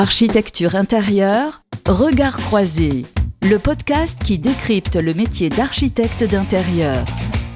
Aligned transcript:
Architecture 0.00 0.76
intérieure, 0.76 1.64
regard 1.88 2.38
croisé, 2.38 3.04
le 3.42 3.58
podcast 3.58 4.22
qui 4.22 4.38
décrypte 4.38 4.94
le 4.94 5.12
métier 5.12 5.48
d'architecte 5.50 6.22
d'intérieur. 6.22 7.04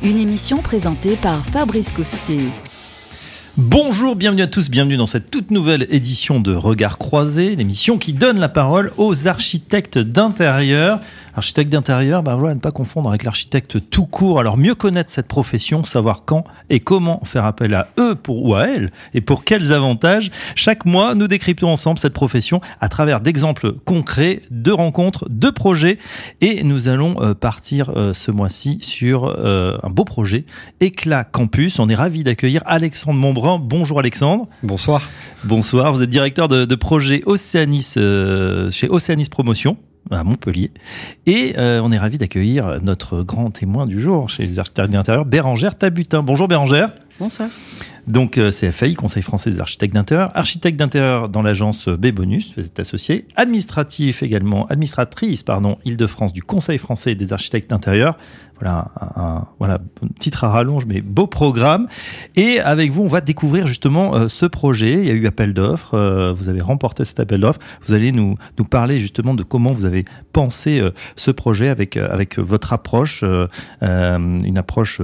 Une 0.03 0.19
émission 0.19 0.57
présentée 0.57 1.15
par 1.15 1.45
Fabrice 1.45 1.93
Coustet. 1.93 2.49
Bonjour, 3.57 4.17
bienvenue 4.17 4.43
à 4.43 4.49
tous, 4.49 4.71
bienvenue 4.71 4.97
dans 4.97 5.07
cette 5.07 5.31
toute 5.31 5.53
nouvelle 5.53 5.87
édition 5.91 6.41
de 6.41 6.53
Regard 6.53 6.99
croisé, 6.99 7.55
l'émission 7.55 7.97
qui 7.97 8.13
donne 8.13 8.41
la 8.41 8.49
parole 8.49 8.91
aux 8.97 9.29
architectes 9.29 9.99
d'intérieur. 9.99 10.99
Architecte 11.35 11.73
d'intérieur, 11.73 12.23
bah 12.23 12.35
voilà, 12.35 12.55
ne 12.55 12.61
pas 12.61 12.73
confondre 12.73 13.09
avec 13.09 13.25
l'architecte 13.25 13.89
tout 13.89 14.05
court. 14.05 14.39
Alors 14.39 14.59
mieux 14.59 14.75
connaître 14.75 15.11
cette 15.11 15.29
profession, 15.29 15.85
savoir 15.85 16.25
quand 16.27 16.45
et 16.69 16.81
comment 16.81 17.21
faire 17.25 17.47
appel 17.47 17.73
à 17.75 17.89
eux 17.99 18.15
pour 18.15 18.45
ou 18.45 18.55
à 18.55 18.67
elles 18.67 18.91
et 19.15 19.23
pour 19.23 19.45
quels 19.45 19.73
avantages. 19.73 20.31
Chaque 20.55 20.85
mois, 20.85 21.15
nous 21.15 21.29
décryptons 21.29 21.69
ensemble 21.69 21.99
cette 21.99 22.13
profession 22.13 22.61
à 22.81 22.89
travers 22.89 23.21
d'exemples 23.21 23.73
concrets, 23.73 24.43
de 24.51 24.73
rencontres, 24.73 25.27
de 25.31 25.49
projets. 25.49 25.99
Et 26.43 26.65
nous 26.65 26.89
allons 26.89 27.17
euh, 27.23 27.35
partir 27.35 27.91
euh, 27.97 28.13
ce 28.13 28.31
mois-ci 28.31 28.79
sur 28.83 29.25
euh, 29.27 29.79
un 29.83 29.91
beau 29.91 30.05
projet, 30.05 30.45
Éclat 30.81 31.25
Campus. 31.25 31.79
On 31.79 31.89
est 31.89 31.95
ravi 31.95 32.25
d'accueillir 32.25 32.63
Alexandre 32.67 33.19
Montbrun. 33.19 33.59
Bonjour 33.59 33.99
Alexandre. 34.01 34.49
Bonsoir. 34.63 35.03
Bonsoir, 35.45 35.93
vous 35.93 36.03
êtes 36.03 36.11
directeur 36.11 36.49
de, 36.49 36.67
de 36.67 36.75
projet 36.75 37.23
Océanis 37.25 37.95
chez 37.95 38.89
Océanis 38.89 39.29
Promotion 39.31 39.77
à 40.11 40.25
Montpellier. 40.25 40.71
Et 41.27 41.55
euh, 41.59 41.81
on 41.83 41.93
est 41.93 41.99
ravi 41.99 42.19
d'accueillir 42.19 42.79
notre 42.83 43.23
grand 43.23 43.51
témoin 43.51 43.87
du 43.87 44.01
jour 44.01 44.29
chez 44.29 44.45
les 44.45 44.59
architectes 44.59 44.91
d'intérieur, 44.91 45.25
Bérangère 45.25 45.77
Tabutin. 45.77 46.23
Bonjour 46.23 46.49
Bérangère. 46.49 46.93
Bonsoir. 47.19 47.49
Donc 48.07 48.39
euh, 48.39 48.51
CFAI, 48.51 48.95
Conseil 48.95 49.23
français 49.23 49.51
des 49.51 49.61
architectes 49.61 49.95
d'intérieur, 49.95 50.31
architecte 50.35 50.79
d'intérieur 50.79 51.29
dans 51.29 51.43
l'agence 51.43 51.89
B-Bonus, 51.89 52.55
vous 52.57 52.65
êtes 52.65 52.81
associé, 52.81 53.27
administratif 53.37 54.23
également, 54.23 54.67
administratrice, 54.67 55.43
pardon, 55.43 55.79
Île-de-France 55.85 56.33
du 56.33 56.43
Conseil 56.43 56.79
français 56.79 57.15
des 57.15 57.33
architectes 57.33 57.71
d'intérieur. 57.71 58.17
Voilà, 58.61 58.93
un, 59.17 59.47
voilà, 59.59 59.81
titre 60.21 60.45
à 60.45 60.51
rallonge, 60.51 60.87
mais 60.87 61.01
beau 61.01 61.27
programme. 61.27 61.89
Et 62.37 62.61
avec 62.61 62.93
vous, 62.93 63.03
on 63.03 63.09
va 63.09 63.21
découvrir 63.21 63.67
justement 63.67 64.15
euh, 64.15 64.29
ce 64.29 64.47
projet. 64.47 64.93
Il 64.93 65.07
y 65.07 65.11
a 65.11 65.15
eu 65.15 65.27
appel 65.27 65.53
d'offres, 65.53 65.95
euh, 65.95 66.33
vous 66.33 66.49
avez 66.49 66.61
remporté 66.61 67.05
cet 67.05 67.19
appel 67.19 67.41
d'offres. 67.41 67.59
Vous 67.85 67.93
allez 67.93 68.13
nous, 68.13 68.37
nous 68.59 68.65
parler 68.65 69.01
justement 69.01 69.35
de 69.35 69.43
comment 69.43 69.73
vous 69.73 69.85
avez 69.85 70.05
pensé 70.33 70.79
euh, 70.79 70.93
ce 71.17 71.33
projet 71.33 71.71
avec, 71.71 71.97
avec 71.97 72.39
votre 72.39 72.73
approche, 72.73 73.25
une 73.81 74.59
approche 74.59 75.01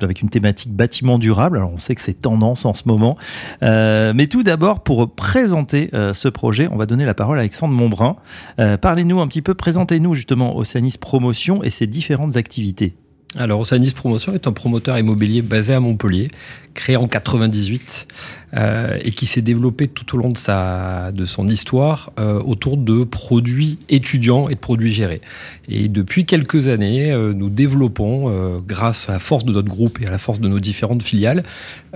avec 0.00 0.22
une 0.22 0.28
thématique 0.28 0.72
bâtiment 0.72 1.18
durable. 1.18 1.58
Alors 1.58 1.72
on 1.72 1.78
sait 1.78 1.94
que 1.94 2.00
c'est 2.00 2.20
tendance 2.20 2.64
en 2.64 2.74
ce 2.74 2.82
moment. 2.86 3.16
Euh, 3.62 4.12
mais 4.14 4.26
tout 4.26 4.42
d'abord, 4.42 4.80
pour 4.80 5.10
présenter 5.10 5.90
euh, 5.94 6.12
ce 6.12 6.28
projet, 6.28 6.68
on 6.70 6.76
va 6.76 6.86
donner 6.86 7.04
la 7.04 7.14
parole 7.14 7.38
à 7.38 7.40
Alexandre 7.40 7.74
Montbrun. 7.74 8.16
Euh, 8.58 8.76
Parlez-nous 8.76 9.20
un 9.20 9.28
petit 9.28 9.42
peu, 9.42 9.54
présentez-nous 9.54 10.14
justement 10.14 10.56
Océanis 10.56 10.96
Promotion 11.00 11.62
et 11.62 11.70
ses 11.70 11.86
différentes 11.86 12.36
activités. 12.36 12.94
Alors, 13.38 13.60
Océanis 13.60 13.90
Promotion 13.90 14.32
est 14.32 14.46
un 14.46 14.52
promoteur 14.52 14.98
immobilier 14.98 15.42
basé 15.42 15.74
à 15.74 15.80
Montpellier, 15.80 16.28
créé 16.72 16.96
en 16.96 17.06
98 17.06 18.06
euh, 18.54 18.98
et 19.02 19.10
qui 19.10 19.26
s'est 19.26 19.42
développé 19.42 19.88
tout 19.88 20.14
au 20.14 20.18
long 20.18 20.30
de, 20.30 20.38
sa, 20.38 21.12
de 21.12 21.26
son 21.26 21.46
histoire 21.46 22.12
euh, 22.18 22.40
autour 22.40 22.78
de 22.78 23.04
produits 23.04 23.78
étudiants 23.90 24.48
et 24.48 24.54
de 24.54 24.60
produits 24.60 24.92
gérés. 24.92 25.20
Et 25.68 25.88
depuis 25.88 26.24
quelques 26.24 26.68
années, 26.68 27.12
euh, 27.12 27.34
nous 27.34 27.50
développons, 27.50 28.30
euh, 28.30 28.58
grâce 28.66 29.10
à 29.10 29.12
la 29.12 29.18
force 29.18 29.44
de 29.44 29.52
notre 29.52 29.68
groupe 29.68 30.00
et 30.00 30.06
à 30.06 30.10
la 30.10 30.18
force 30.18 30.40
de 30.40 30.48
nos 30.48 30.60
différentes 30.60 31.02
filiales, 31.02 31.44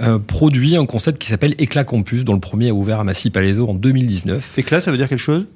euh, 0.02 0.18
produit 0.18 0.77
un 0.77 0.86
concept 0.86 1.18
qui 1.18 1.28
s'appelle 1.28 1.55
Éclat 1.58 1.84
Campus, 1.84 2.24
dont 2.24 2.34
le 2.34 2.41
premier 2.41 2.68
a 2.68 2.74
ouvert 2.74 3.00
à 3.00 3.05
Massy-Palaiso 3.05 3.66
en 3.66 3.74
2019. 3.74 4.58
Éclat, 4.58 4.80
ça 4.80 4.91
veut 4.91 4.98
dire 4.98 5.08
quelque 5.08 5.18
chose? 5.18 5.46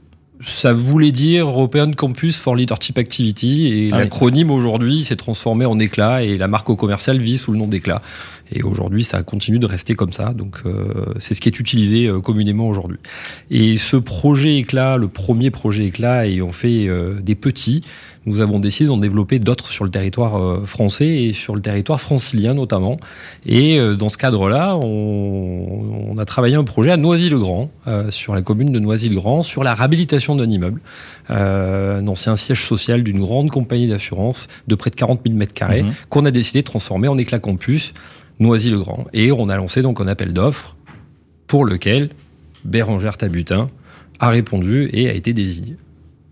Ça 0.43 0.73
voulait 0.73 1.13
dire 1.13 1.47
European 1.49 1.93
Campus 1.93 2.37
for 2.37 2.57
Leadership 2.57 2.99
Activity 2.99 3.67
et 3.69 3.91
Ah 3.93 3.97
oui. 3.97 4.03
l'acronyme 4.03 4.51
aujourd'hui 4.51 5.05
s'est 5.05 5.17
transformé 5.17 5.65
en 5.65 5.79
éclat 5.79 6.25
et 6.25 6.37
la 6.37 6.49
marque 6.49 6.69
au 6.71 6.77
commercial 6.77 7.19
vit 7.21 7.39
sous 7.39 7.53
le 7.53 7.59
nom 7.59 7.69
d'éclat. 7.69 8.03
Et 8.53 8.63
aujourd'hui, 8.63 9.05
ça 9.05 9.23
continue 9.23 9.59
de 9.59 9.67
rester 9.67 9.95
comme 9.95 10.13
ça. 10.13 10.35
Donc, 10.35 10.59
euh, 10.67 11.07
c'est 11.19 11.35
ce 11.35 11.41
qui 11.41 11.49
est 11.49 11.59
utilisé 11.59 12.07
euh, 12.09 12.21
communément 12.21 12.69
aujourd'hui. 12.69 12.99
Et 13.51 13.79
ce 13.79 13.97
projet 13.97 14.57
éclat, 14.57 14.97
le 14.97 15.09
premier 15.09 15.51
projet 15.51 15.85
éclat, 15.85 16.27
ayant 16.27 16.53
fait 16.53 16.89
euh, 16.89 17.21
des 17.21 17.37
petits, 17.37 17.83
nous 18.27 18.41
avons 18.41 18.59
décidé 18.59 18.87
d'en 18.89 18.97
développer 18.97 19.39
d'autres 19.39 19.71
sur 19.71 19.85
le 19.85 19.91
territoire 19.91 20.41
euh, 20.41 20.63
français 20.65 21.07
et 21.25 21.33
sur 21.33 21.55
le 21.55 21.61
territoire 21.61 22.01
francilien 22.01 22.55
notamment. 22.55 22.97
Et 23.45 23.79
euh, 23.79 23.97
dans 23.97 24.09
ce 24.09 24.17
cadre-là, 24.17 24.77
on, 24.77 26.11
on 26.11 26.19
a 26.19 26.25
travaillé 26.25 26.55
un 26.57 26.65
projet 26.65 26.91
à 26.91 26.97
Noisy-le-Grand, 26.97 27.71
euh, 27.89 28.11
sur 28.11 28.35
la 28.35 28.43
commune 28.43 28.73
de 28.73 28.79
Noisy-le-Grand, 28.79 29.43
sur 29.43 29.63
la 29.65 29.75
réhabilitation 29.75 30.37
d'un 30.37 30.49
immeuble, 30.49 30.81
euh, 31.31 32.01
un 32.01 32.07
ancien 32.09 32.37
siège 32.37 32.65
social 32.65 33.03
d'une 33.03 33.19
grande 33.21 33.51
compagnie 33.51 33.89
d'assurance 33.89 34.47
de 34.69 34.75
près 34.75 34.91
de 34.91 34.97
40 34.97 35.21
000 35.27 35.37
mètres 35.39 35.55
carrés, 35.55 35.83
Mhm. 35.83 35.93
qu'on 36.09 36.25
a 36.25 36.31
décidé 36.31 36.61
de 36.61 36.67
transformer 36.67 37.09
en 37.09 37.19
éclat 37.19 37.39
campus 37.41 37.93
Noisy-le-Grand. 38.41 39.05
Et 39.13 39.33
on 39.33 39.49
a 39.49 39.57
lancé 39.57 39.83
donc 39.83 40.01
un 40.01 40.07
appel 40.09 40.33
d'offres 40.33 40.77
pour 41.47 41.65
lequel 41.65 42.11
Bérangère 42.65 43.17
Tabutin 43.17 43.69
a 44.19 44.31
répondu 44.31 44.89
et 44.93 45.09
a 45.09 45.13
été 45.13 45.33
désigné. 45.33 45.77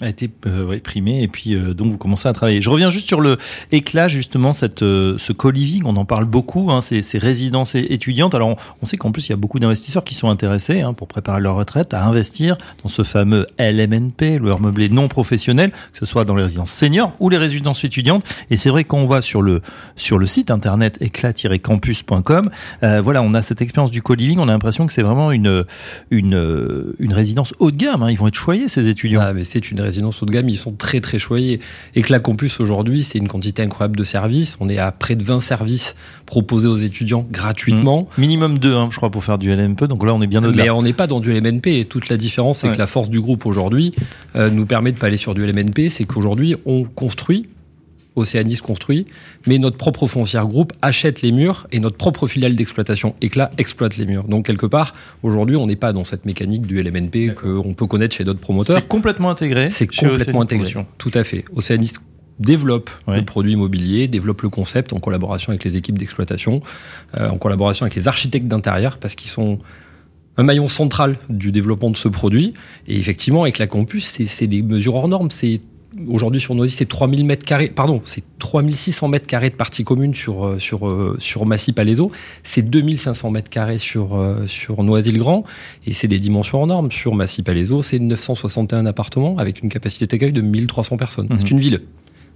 A 0.02 0.08
été 0.08 0.30
euh, 0.46 0.78
primé 0.80 1.22
et 1.22 1.28
puis 1.28 1.54
euh, 1.54 1.74
donc 1.74 1.92
vous 1.92 1.98
commencez 1.98 2.28
à 2.28 2.32
travailler. 2.32 2.60
Je 2.60 2.70
reviens 2.70 2.88
juste 2.88 3.06
sur 3.06 3.20
le 3.20 3.38
éclat 3.70 4.08
justement 4.08 4.52
cette 4.52 4.82
euh, 4.82 5.16
ce 5.18 5.32
co-living, 5.32 5.82
on 5.84 5.96
en 5.96 6.04
parle 6.04 6.24
beaucoup, 6.24 6.70
hein, 6.70 6.80
ces, 6.80 7.02
ces 7.02 7.18
résidences 7.18 7.74
étudiantes. 7.74 8.34
Alors 8.34 8.56
on, 8.82 8.86
sait 8.86 8.96
qu'en 8.96 9.12
plus 9.12 9.28
il 9.28 9.30
y 9.30 9.32
a 9.32 9.36
beaucoup 9.36 9.58
d'investisseurs 9.58 10.04
qui 10.04 10.14
sont 10.14 10.28
intéressés 10.28 10.80
hein, 10.80 10.92
pour 10.92 11.08
préparer 11.08 11.40
leur 11.40 11.56
retraite 11.56 11.94
à 11.94 12.04
investir 12.04 12.56
dans 12.82 12.88
ce 12.88 13.02
fameux 13.02 13.46
LMNP, 13.58 14.38
le 14.38 14.52
meublé 14.60 14.88
non 14.88 15.08
professionnel, 15.08 15.70
que 15.70 15.98
ce 15.98 16.06
soit 16.06 16.24
dans 16.24 16.36
les 16.36 16.42
résidences 16.42 16.70
seniors 16.70 17.12
ou 17.20 17.28
les 17.28 17.38
résidences 17.38 17.84
étudiantes. 17.84 18.24
Et 18.50 18.56
c'est 18.56 18.70
vrai 18.70 18.84
qu'on 18.84 19.06
voit 19.06 19.22
sur 19.22 19.42
le 19.42 19.62
sur 19.96 20.18
le 20.18 20.26
site 20.26 20.50
internet 20.50 20.98
éclat-campus.com, 21.00 22.50
euh, 22.82 23.00
voilà, 23.00 23.22
on 23.22 23.34
a 23.34 23.42
cette 23.42 23.62
expérience 23.62 23.90
du 23.90 24.02
co-living, 24.02 24.38
on 24.38 24.48
a 24.48 24.52
l'impression 24.52 24.86
que 24.86 24.92
c'est 24.92 25.02
vraiment 25.02 25.32
une 25.32 25.64
une 26.10 26.94
une 26.98 27.12
résidence 27.12 27.54
haut 27.58 27.70
de 27.70 27.76
gamme. 27.76 28.02
Hein, 28.02 28.10
ils 28.10 28.18
vont 28.18 28.28
être 28.28 28.34
choyés 28.34 28.68
ces 28.68 28.88
étudiants. 28.88 29.20
Ah, 29.22 29.32
mais 29.32 29.44
c'est 29.44 29.70
une 29.70 29.80
résidence 29.92 30.22
haut 30.22 30.26
de 30.26 30.30
gamme, 30.32 30.48
ils 30.48 30.56
sont 30.56 30.72
très 30.72 31.00
très 31.00 31.18
choyés. 31.18 31.60
Éclat 31.94 32.18
Campus 32.18 32.60
aujourd'hui, 32.60 33.04
c'est 33.04 33.18
une 33.18 33.28
quantité 33.28 33.62
incroyable 33.62 33.96
de 33.96 34.04
services. 34.04 34.56
On 34.60 34.68
est 34.70 34.78
à 34.78 34.90
près 34.90 35.16
de 35.16 35.22
20 35.22 35.40
services 35.40 35.94
proposés 36.24 36.66
aux 36.68 36.76
étudiants 36.76 37.26
gratuitement. 37.30 38.08
Minimum 38.16 38.58
deux, 38.58 38.74
hein, 38.74 38.88
je 38.90 38.96
crois, 38.96 39.10
pour 39.10 39.22
faire 39.22 39.36
du 39.38 39.54
LMP. 39.54 39.84
Donc 39.84 40.04
là, 40.04 40.14
on 40.14 40.22
est 40.22 40.26
bien 40.26 40.42
au-delà. 40.42 40.64
Mais 40.64 40.70
on 40.70 40.82
n'est 40.82 40.92
pas 40.94 41.06
dans 41.06 41.20
du 41.20 41.30
LMNP 41.30 41.66
et 41.78 41.84
toute 41.84 42.08
la 42.08 42.16
différence, 42.16 42.58
c'est 42.60 42.68
Ouais. 42.68 42.72
que 42.74 42.78
la 42.78 42.86
force 42.86 43.10
du 43.10 43.20
groupe 43.20 43.44
aujourd'hui 43.44 43.92
euh, 44.36 44.48
nous 44.50 44.64
permet 44.64 44.92
de 44.92 44.96
pas 44.98 45.08
aller 45.08 45.16
sur 45.18 45.34
du 45.34 45.44
LMNP, 45.46 45.88
c'est 45.90 46.04
qu'aujourd'hui 46.04 46.56
on 46.64 46.84
construit, 46.84 47.46
Océanis 48.16 48.58
construit, 48.58 49.06
mais 49.46 49.58
notre 49.58 49.76
propre 49.76 50.06
foncière 50.06 50.46
groupe 50.46 50.72
achète 50.82 51.22
les 51.22 51.32
murs 51.32 51.66
et 51.72 51.80
notre 51.80 51.96
propre 51.96 52.26
filiale 52.26 52.54
d'exploitation 52.54 53.14
Éclat 53.22 53.50
exploite 53.58 53.96
les 53.96 54.06
murs. 54.06 54.24
Donc 54.24 54.46
quelque 54.46 54.66
part, 54.66 54.92
aujourd'hui 55.22 55.56
on 55.56 55.66
n'est 55.66 55.76
pas 55.76 55.92
dans 55.92 56.04
cette 56.04 56.26
mécanique 56.26 56.66
du 56.66 56.80
LMNP 56.82 57.34
qu'on 57.34 57.74
peut 57.74 57.86
connaître 57.86 58.14
chez 58.14 58.24
d'autres 58.24 58.40
promoteurs. 58.40 58.76
C'est 58.80 58.88
complètement 58.88 59.30
intégré. 59.30 59.70
C'est 59.70 59.86
complètement 59.86 60.42
intégré. 60.42 60.74
Tout 60.98 61.10
à 61.14 61.24
fait. 61.24 61.44
Océanis 61.54 61.92
développe 62.38 62.90
Ouais. 63.06 63.18
le 63.18 63.24
produit 63.24 63.52
immobilier, 63.52 64.08
développe 64.08 64.42
le 64.42 64.48
concept 64.48 64.92
en 64.92 64.98
collaboration 64.98 65.50
avec 65.50 65.64
les 65.64 65.76
équipes 65.76 65.98
d'exploitation, 65.98 66.60
euh, 67.16 67.28
en 67.30 67.38
collaboration 67.38 67.84
avec 67.84 67.94
les 67.94 68.08
architectes 68.08 68.46
d'intérieur, 68.48 68.98
parce 68.98 69.14
qu'ils 69.14 69.30
sont 69.30 69.58
un 70.38 70.42
maillon 70.42 70.66
central 70.66 71.18
du 71.28 71.52
développement 71.52 71.90
de 71.90 71.96
ce 71.96 72.08
produit. 72.08 72.54
Et 72.88 72.98
effectivement, 72.98 73.42
avec 73.42 73.58
la 73.58 73.66
campus, 73.66 74.06
c'est- 74.06 74.26
c'est 74.26 74.46
des 74.46 74.62
mesures 74.62 74.94
hors 74.94 75.08
normes. 75.08 75.30
C'est 75.30 75.60
Aujourd'hui 76.08 76.40
sur 76.40 76.54
Noisy, 76.54 76.74
c'est 76.74 76.88
3000 76.88 77.24
mètres 77.26 77.44
carrés, 77.44 77.68
pardon, 77.68 78.00
c'est 78.04 78.22
3600 78.38 79.08
mètres 79.08 79.26
carrés 79.26 79.50
de 79.50 79.54
partie 79.54 79.84
commune 79.84 80.14
sur, 80.14 80.46
euh, 80.46 80.58
sur, 80.58 80.88
euh, 80.88 81.16
sur 81.18 81.44
Massy-Palaiso. 81.46 82.10
C'est 82.42 82.62
2500 82.62 83.30
mètres 83.30 83.50
carrés 83.50 83.78
sur, 83.78 84.16
euh, 84.16 84.46
sur 84.46 84.82
Noisy-le-Grand. 84.82 85.44
Et 85.86 85.92
c'est 85.92 86.08
des 86.08 86.18
dimensions 86.18 86.58
hors 86.60 86.66
normes. 86.66 86.90
Sur 86.90 87.14
Massy-Palaiso, 87.14 87.82
c'est 87.82 87.98
961 87.98 88.86
appartements 88.86 89.36
avec 89.38 89.62
une 89.62 89.68
capacité 89.68 90.06
d'accueil 90.06 90.32
de 90.32 90.40
1300 90.40 90.96
personnes. 90.96 91.26
Mhm. 91.30 91.38
C'est 91.38 91.50
une 91.50 91.60
ville. 91.60 91.80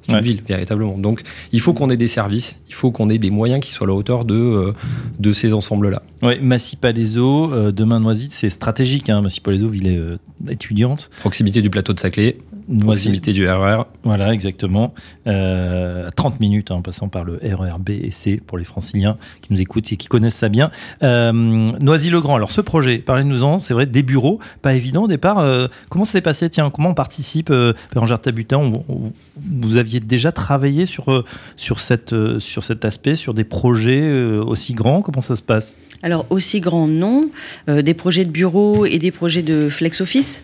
C'est 0.03 0.13
Ouais. 0.13 0.19
une 0.21 0.25
ville, 0.25 0.43
véritablement. 0.47 0.97
Donc, 0.99 1.23
il 1.51 1.61
faut 1.61 1.73
qu'on 1.73 1.91
ait 1.91 1.97
des 1.97 2.07
services, 2.07 2.61
il 2.69 2.75
faut 2.75 2.93
qu'on 2.93 3.09
ait 3.09 3.19
des 3.19 3.31
moyens 3.31 3.61
qui 3.61 3.73
soient 3.73 3.87
à 3.87 3.91
la 3.91 3.95
hauteur 3.95 4.25
de, 4.25 4.35
euh, 4.37 4.73
de 5.19 5.33
ces 5.33 5.53
ensembles-là. 5.53 6.03
Ouais, 6.23 6.39
Massy-Palaiso, 6.39 7.53
euh, 7.53 7.73
demain 7.73 7.99
Noisy, 7.99 8.29
c'est 8.31 8.51
stratégique. 8.51 9.11
Hein. 9.11 9.21
Massy-Palaiso, 9.23 9.67
ville 9.69 9.89
euh, 9.89 10.17
étudiante. 10.49 11.11
Proximité 11.21 11.61
du 11.61 11.71
plateau 11.71 11.93
de 11.93 11.99
Saclay, 11.99 12.37
proximité 12.81 13.33
du 13.33 13.49
RER. 13.49 13.83
voilà, 14.05 14.33
exactement. 14.33 14.95
Euh, 15.27 16.07
à 16.07 16.11
30 16.11 16.41
minutes, 16.41 16.71
hein, 16.71 16.77
en 16.77 16.83
passant 16.83 17.09
par 17.09 17.25
le 17.25 17.39
RER 17.43 17.79
B 17.79 17.91
et 17.91 18.11
C 18.11 18.41
pour 18.45 18.59
les 18.59 18.65
franciliens 18.65 19.17
qui 19.43 19.53
nous 19.53 19.61
écoutent 19.61 19.93
et 19.93 19.97
qui 19.97 20.07
connaissent 20.09 20.35
ça 20.37 20.49
bien. 20.49 20.71
Euh, 21.03 21.33
Noisy-le-Grand, 21.33 22.37
alors 22.37 22.51
ce 22.53 22.61
projet, 22.61 22.99
parlez-nous-en, 22.99 23.59
c'est 23.59 23.75
vrai, 23.75 23.87
des 23.87 24.03
bureaux, 24.03 24.41
pas 24.63 24.75
évident 24.75 25.05
au 25.05 25.09
départ. 25.09 25.39
Euh, 25.39 25.67
comment 25.89 26.05
ça 26.05 26.13
s'est 26.13 26.21
passé? 26.21 26.49
Tiens, 26.51 26.71
comment 26.71 26.91
on 26.91 26.95
participe 26.95 27.51
euh, 27.51 27.73
Bérangère 27.93 28.21
Tabutin, 28.21 28.59
on- 28.59 28.85
on- 28.89 29.13
vous 29.61 29.77
aviez 29.77 30.01
déjà 30.01 30.33
travaillé 30.33 30.87
sur, 30.87 31.25
sur, 31.57 31.81
cette, 31.81 32.13
euh, 32.13 32.39
sur 32.41 32.65
cet 32.65 32.85
aspect, 32.85 33.15
sur 33.15 33.35
des 33.35 33.45
projets 33.45 34.13
euh, 34.15 34.43
aussi 34.45 34.75
grands? 34.75 35.03
Comment 35.03 35.21
ça 35.21 35.37
se 35.37 35.43
passe? 35.43 35.77
Alors 36.03 36.27
aussi 36.31 36.61
grand 36.61 36.87
non, 36.87 37.31
des 37.69 37.95
projets 37.95 38.25
de 38.27 38.31
bureau 38.31 38.85
et 38.85 38.99
des 38.99 39.11
projets 39.11 39.43
de 39.43 39.69
flex 39.71 40.01
office 40.03 40.43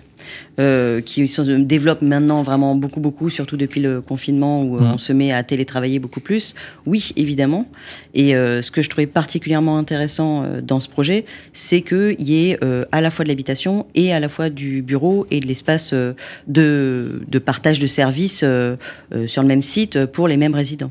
euh, 0.60 1.00
qui 1.00 1.28
se 1.28 1.42
développe 1.42 2.02
maintenant 2.02 2.42
vraiment 2.42 2.74
beaucoup, 2.74 3.00
beaucoup, 3.00 3.30
surtout 3.30 3.56
depuis 3.56 3.80
le 3.80 4.00
confinement 4.00 4.62
où 4.62 4.76
euh, 4.76 4.82
on 4.82 4.98
se 4.98 5.12
met 5.12 5.32
à 5.32 5.42
télétravailler 5.42 5.98
beaucoup 5.98 6.20
plus. 6.20 6.54
Oui, 6.86 7.12
évidemment. 7.16 7.66
Et 8.14 8.34
euh, 8.34 8.62
ce 8.62 8.70
que 8.70 8.82
je 8.82 8.90
trouvais 8.90 9.06
particulièrement 9.06 9.78
intéressant 9.78 10.44
dans 10.62 10.80
ce 10.80 10.88
projet, 10.88 11.24
c'est 11.52 11.80
qu'il 11.80 12.20
y 12.20 12.50
ait 12.50 12.58
à 12.92 13.00
la 13.00 13.10
fois 13.10 13.24
de 13.24 13.28
l'habitation 13.28 13.86
et 13.94 14.12
à 14.12 14.20
la 14.20 14.28
fois 14.28 14.50
du 14.50 14.82
bureau 14.82 15.26
et 15.30 15.40
de 15.40 15.46
l'espace 15.46 15.92
de, 15.92 17.22
de, 17.26 17.38
partage 17.38 17.78
de 17.78 17.86
services 17.86 18.44
sur 19.26 19.42
le 19.42 19.48
même 19.48 19.62
site 19.62 20.06
pour 20.06 20.28
les 20.28 20.36
mêmes 20.36 20.54
résidents. 20.54 20.90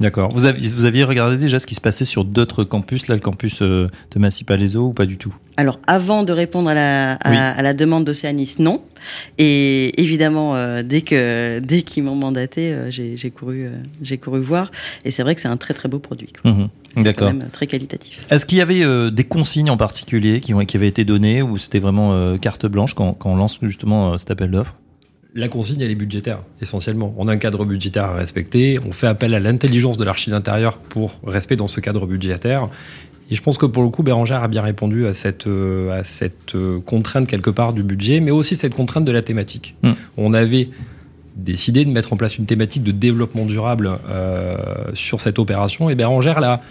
D'accord. 0.00 0.30
Vous 0.30 0.44
aviez, 0.44 0.70
vous 0.70 0.84
aviez 0.84 1.04
regardé 1.04 1.36
déjà 1.36 1.58
ce 1.58 1.66
qui 1.66 1.74
se 1.74 1.80
passait 1.80 2.04
sur 2.04 2.24
d'autres 2.24 2.64
campus, 2.64 3.08
là, 3.08 3.14
le 3.14 3.20
campus 3.20 3.60
de 3.62 3.88
Massy 4.16 4.44
Palaiso 4.44 4.86
ou 4.86 4.92
pas 4.92 5.06
du 5.06 5.16
tout? 5.16 5.34
Alors, 5.56 5.80
avant 5.88 6.22
de 6.22 6.32
répondre 6.32 6.70
à 6.70 6.74
la, 6.74 7.14
à, 7.14 7.62
la 7.62 7.74
demande 7.74 8.04
d'Océanis, 8.04 8.54
non. 8.60 8.80
Et 9.38 10.00
évidemment, 10.00 10.54
euh, 10.54 10.84
dès 10.84 11.00
que 11.00 11.58
dès 11.58 11.82
qu'ils 11.82 12.04
m'ont 12.04 12.14
mandaté, 12.14 12.72
euh, 12.72 12.90
j'ai 12.92 13.30
couru, 13.30 13.64
euh, 13.64 13.70
j'ai 14.00 14.18
couru 14.18 14.40
voir. 14.40 14.70
Et 15.04 15.10
c'est 15.10 15.24
vrai 15.24 15.34
que 15.34 15.40
c'est 15.40 15.48
un 15.48 15.56
très 15.56 15.74
très 15.74 15.88
beau 15.88 15.98
produit. 15.98 16.32
Mhm. 16.44 16.68
D'accord. 16.98 17.32
Même 17.32 17.48
très 17.50 17.66
qualitatif. 17.66 18.24
Est-ce 18.30 18.46
qu'il 18.46 18.58
y 18.58 18.60
avait 18.60 19.10
des 19.10 19.24
consignes 19.24 19.70
en 19.70 19.76
particulier 19.76 20.40
qui, 20.40 20.54
ont, 20.54 20.64
qui 20.64 20.76
avaient 20.76 20.88
été 20.88 21.04
données 21.04 21.42
ou 21.42 21.58
c'était 21.58 21.80
vraiment 21.80 22.36
carte 22.38 22.66
blanche 22.66 22.94
quand, 22.94 23.12
quand 23.12 23.30
on 23.30 23.36
lance 23.36 23.58
justement 23.62 24.16
cet 24.16 24.30
appel 24.30 24.50
d'offres? 24.50 24.74
La 25.34 25.48
consigne, 25.48 25.80
elle 25.80 25.90
est 25.90 25.94
budgétaire, 25.94 26.40
essentiellement. 26.60 27.14
On 27.18 27.28
a 27.28 27.32
un 27.32 27.36
cadre 27.36 27.64
budgétaire 27.64 28.04
à 28.04 28.14
respecter. 28.14 28.78
On 28.86 28.92
fait 28.92 29.06
appel 29.06 29.34
à 29.34 29.40
l'intelligence 29.40 29.96
de 29.96 30.04
l'archi 30.04 30.30
d'intérieur 30.30 30.78
pour 30.78 31.20
respect 31.24 31.56
dans 31.56 31.66
ce 31.66 31.80
cadre 31.80 32.06
budgétaire. 32.06 32.68
Et 33.30 33.34
je 33.34 33.42
pense 33.42 33.58
que 33.58 33.66
pour 33.66 33.82
le 33.82 33.90
coup, 33.90 34.02
Bérangère 34.02 34.42
a 34.42 34.48
bien 34.48 34.62
répondu 34.62 35.06
à 35.06 35.12
cette, 35.12 35.46
euh, 35.46 36.00
à 36.00 36.04
cette 36.04 36.54
euh, 36.54 36.80
contrainte 36.80 37.26
quelque 37.26 37.50
part 37.50 37.74
du 37.74 37.82
budget, 37.82 38.20
mais 38.20 38.30
aussi 38.30 38.56
cette 38.56 38.74
contrainte 38.74 39.04
de 39.04 39.12
la 39.12 39.20
thématique. 39.20 39.76
Hmm. 39.82 39.92
On 40.16 40.32
avait 40.32 40.70
décidé 41.36 41.84
de 41.84 41.90
mettre 41.90 42.12
en 42.12 42.16
place 42.16 42.38
une 42.38 42.46
thématique 42.46 42.82
de 42.82 42.90
développement 42.90 43.44
durable 43.44 43.98
euh, 44.08 44.56
sur 44.94 45.20
cette 45.20 45.38
opération, 45.38 45.90
et 45.90 45.94
Bérangère 45.94 46.40
l'a 46.40 46.62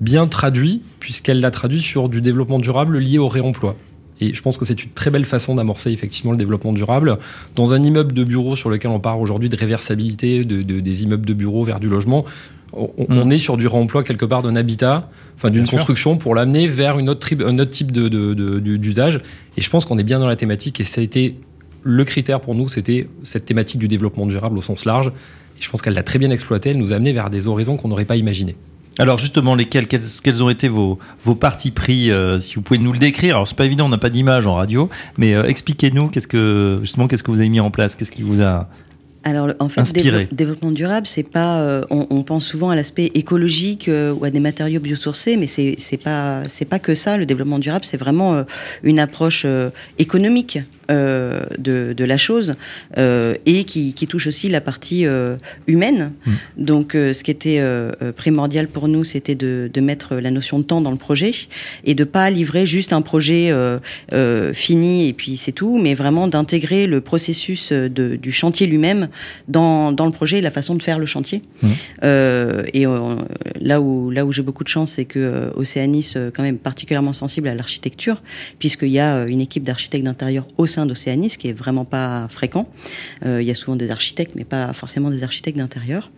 bien 0.00 0.26
traduit, 0.26 0.82
puisqu'elle 1.00 1.40
l'a 1.40 1.50
traduit 1.50 1.80
sur 1.80 2.10
du 2.10 2.20
développement 2.20 2.58
durable 2.58 2.98
lié 2.98 3.18
au 3.18 3.28
réemploi. 3.28 3.74
Et 4.20 4.32
je 4.32 4.42
pense 4.42 4.58
que 4.58 4.64
c'est 4.64 4.84
une 4.84 4.90
très 4.90 5.10
belle 5.10 5.24
façon 5.24 5.54
d'amorcer 5.54 5.90
effectivement 5.90 6.32
le 6.32 6.38
développement 6.38 6.72
durable. 6.72 7.18
Dans 7.56 7.74
un 7.74 7.82
immeuble 7.82 8.12
de 8.12 8.24
bureau 8.24 8.56
sur 8.56 8.70
lequel 8.70 8.90
on 8.90 9.00
parle 9.00 9.20
aujourd'hui 9.20 9.48
de 9.48 9.56
réversibilité 9.56 10.44
de, 10.44 10.62
des 10.62 11.02
immeubles 11.02 11.26
de 11.26 11.34
bureau 11.34 11.64
vers 11.64 11.80
du 11.80 11.88
logement, 11.88 12.24
on, 12.72 13.24
mm. 13.24 13.32
est 13.32 13.38
sur 13.38 13.56
du 13.56 13.66
réemploi 13.66 14.02
quelque 14.02 14.24
part 14.24 14.42
d'un 14.42 14.56
habitat, 14.56 15.10
enfin 15.36 15.50
d'une 15.50 15.66
construction 15.66 16.16
pour 16.16 16.34
l'amener 16.34 16.66
vers 16.66 16.98
une 16.98 17.08
autre 17.08 17.28
un 17.44 17.58
autre 17.58 17.70
type 17.70 17.92
d'usage. 17.92 19.20
Et 19.56 19.60
je 19.60 19.70
pense 19.70 19.84
qu'on 19.84 19.98
est 19.98 20.04
bien 20.04 20.18
dans 20.18 20.26
la 20.26 20.36
thématique 20.36 20.80
et 20.80 20.84
ça 20.84 21.00
a 21.00 21.04
été 21.04 21.36
le 21.82 22.04
critère 22.04 22.40
pour 22.40 22.54
nous, 22.54 22.68
c'était 22.68 23.08
cette 23.22 23.44
thématique 23.44 23.78
du 23.78 23.88
développement 23.88 24.26
durable 24.26 24.58
au 24.58 24.62
sens 24.62 24.84
large. 24.84 25.08
Et 25.58 25.62
je 25.62 25.70
pense 25.70 25.82
qu'elle 25.82 25.94
l'a 25.94 26.02
très 26.02 26.18
bien 26.18 26.30
exploité, 26.30 26.70
elle 26.70 26.78
nous 26.78 26.92
a 26.92 26.96
amené 26.96 27.12
vers 27.12 27.30
des 27.30 27.46
horizons 27.46 27.76
qu'on 27.76 27.88
n'aurait 27.88 28.06
pas 28.06 28.16
imaginés. 28.16 28.56
Alors 28.98 29.18
justement, 29.18 29.54
lesquels, 29.54 29.88
quels, 29.88 30.42
ont 30.42 30.50
été 30.50 30.68
vos, 30.68 30.98
vos 31.22 31.34
partis 31.34 31.72
pris, 31.72 32.10
euh, 32.10 32.38
si 32.38 32.54
vous 32.54 32.62
pouvez 32.62 32.78
nous 32.78 32.92
le 32.92 32.98
décrire. 32.98 33.36
Alors 33.36 33.48
c'est 33.48 33.56
pas 33.56 33.64
évident, 33.64 33.86
on 33.86 33.88
n'a 33.88 33.98
pas 33.98 34.10
d'image 34.10 34.46
en 34.46 34.54
radio, 34.54 34.88
mais 35.18 35.34
euh, 35.34 35.44
expliquez-nous 35.44 36.08
qu'est-ce 36.08 36.28
que 36.28 36.76
justement 36.80 37.08
qu'est-ce 37.08 37.24
que 37.24 37.30
vous 37.30 37.40
avez 37.40 37.48
mis 37.48 37.60
en 37.60 37.70
place, 37.70 37.96
qu'est-ce 37.96 38.12
qui 38.12 38.22
vous 38.22 38.40
a 38.40 38.68
alors 39.26 39.48
en 39.58 39.70
fait, 39.70 39.80
le 40.04 40.26
développement 40.34 40.70
durable, 40.70 41.06
c'est 41.06 41.22
pas. 41.22 41.58
Euh, 41.60 41.82
on, 41.88 42.22
pense 42.22 42.44
souvent 42.44 42.68
à 42.68 42.76
l'aspect 42.76 43.10
écologique 43.14 43.88
euh, 43.88 44.12
ou 44.12 44.24
à 44.24 44.30
des 44.30 44.40
matériaux 44.40 44.80
biosourcés, 44.80 45.38
mais 45.38 45.46
c'est 45.46 45.76
c'est 45.78 45.96
pas 45.96 46.42
c'est 46.48 46.66
pas 46.66 46.78
que 46.78 46.94
ça. 46.94 47.16
Le 47.16 47.24
développement 47.24 47.58
durable, 47.58 47.86
c'est 47.86 47.96
vraiment 47.96 48.34
euh, 48.34 48.42
une 48.82 49.00
approche 49.00 49.46
économique 49.98 50.58
de, 50.88 51.92
de 51.92 52.04
la 52.04 52.16
chose 52.16 52.54
et 52.96 53.64
qui, 53.64 53.94
qui, 53.94 54.06
touche 54.06 54.26
aussi 54.26 54.48
la 54.48 54.60
partie 54.60 55.06
humaine. 55.66 56.12
Mm. 56.26 56.32
Donc, 56.58 56.92
ce 56.92 57.22
qui 57.22 57.30
était 57.30 57.62
primordial 58.16 58.68
pour 58.68 58.88
nous, 58.88 59.04
c'était 59.04 59.34
de, 59.34 59.70
de, 59.72 59.80
mettre 59.80 60.16
la 60.16 60.30
notion 60.30 60.58
de 60.58 60.64
temps 60.64 60.80
dans 60.80 60.90
le 60.90 60.96
projet 60.96 61.32
et 61.84 61.94
de 61.94 62.04
pas 62.04 62.30
livrer 62.30 62.66
juste 62.66 62.92
un 62.92 63.02
projet 63.02 63.52
fini 64.52 65.08
et 65.08 65.12
puis 65.12 65.36
c'est 65.36 65.52
tout, 65.52 65.78
mais 65.78 65.94
vraiment 65.94 66.28
d'intégrer 66.28 66.86
le 66.86 67.00
processus 67.00 67.72
de, 67.72 68.16
du 68.16 68.32
chantier 68.32 68.66
lui-même 68.66 69.08
dans, 69.48 69.92
dans, 69.92 70.06
le 70.06 70.12
projet 70.12 70.38
et 70.38 70.42
la 70.42 70.50
façon 70.50 70.74
de 70.74 70.82
faire 70.82 70.98
le 70.98 71.06
chantier. 71.06 71.42
Mmh. 71.62 71.68
Euh, 72.04 72.62
et 72.72 72.86
euh, 72.86 73.16
là 73.60 73.80
où, 73.80 74.10
là 74.10 74.24
où 74.24 74.32
j'ai 74.32 74.42
beaucoup 74.42 74.64
de 74.64 74.68
chance, 74.68 74.92
c'est 74.92 75.04
que 75.04 75.18
euh, 75.18 75.50
Océanis, 75.54 76.12
euh, 76.16 76.30
quand 76.34 76.42
même 76.42 76.58
particulièrement 76.58 77.12
sensible 77.12 77.48
à 77.48 77.54
l'architecture, 77.54 78.22
puisqu'il 78.58 78.88
y 78.88 79.00
a 79.00 79.24
une 79.26 79.40
équipe 79.40 79.64
d'architectes 79.64 80.04
d'intérieur 80.04 80.46
au 80.56 80.66
sein 80.74 80.86
d'Océanis, 80.86 81.36
qui 81.38 81.48
est 81.48 81.52
vraiment 81.52 81.84
pas 81.84 82.26
fréquent. 82.28 82.68
il 83.24 83.42
y 83.42 83.50
a 83.50 83.54
souvent 83.54 83.76
des 83.76 83.90
architectes, 83.90 84.32
mais 84.34 84.44
pas 84.44 84.72
forcément 84.72 85.10
des 85.10 85.22
architectes 85.22 85.58
d'intérieur. 85.58 86.10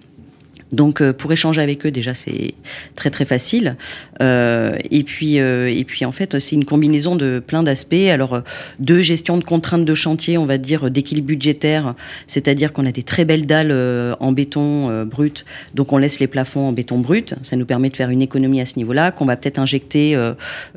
Donc 0.73 1.01
euh, 1.01 1.13
pour 1.13 1.31
échanger 1.33 1.61
avec 1.61 1.87
eux 1.87 1.91
déjà 1.91 2.15
c'est 2.15 2.55
très 2.95 3.11
très 3.11 3.25
facile. 3.25 3.77
Euh, 4.21 4.77
et 4.91 5.05
puis 5.05 5.39
euh, 5.39 5.69
et 5.69 5.85
puis 5.85 6.05
en 6.05 6.13
fait 6.13 6.39
c'est 6.39 6.57
une 6.57 6.65
combinaison 6.65 7.15
de 7.15 7.43
plein 7.45 7.63
d'aspects. 7.63 7.95
Alors 8.11 8.43
de 8.81 9.01
gestion 9.01 9.39
de 9.39 9.45
contraintes 9.45 9.85
de 9.85 9.95
chantier, 9.95 10.39
on 10.39 10.47
va 10.47 10.59
dire 10.59 10.91
d'équilibre 10.91 11.29
budgétaire, 11.29 11.95
c'est-à-dire 12.27 12.73
qu'on 12.73 12.87
a 12.87 12.93
des 12.93 13.03
très 13.03 13.25
belles 13.25 13.47
dalles 13.47 13.73
en 14.21 14.33
béton 14.33 15.05
brut, 15.05 15.45
donc 15.75 15.93
on 15.93 15.99
laisse 15.99 16.19
les 16.19 16.27
plafonds 16.27 16.69
en 16.69 16.73
béton 16.73 16.99
brut. 16.99 17.35
Ça 17.43 17.57
nous 17.57 17.67
permet 17.67 17.91
de 17.91 17.97
faire 17.97 18.11
une 18.11 18.23
économie 18.23 18.61
à 18.61 18.67
ce 18.67 18.77
niveau-là 18.77 19.13
qu'on 19.13 19.27
va 19.27 19.37
peut-être 19.37 19.59
injecter 19.59 20.19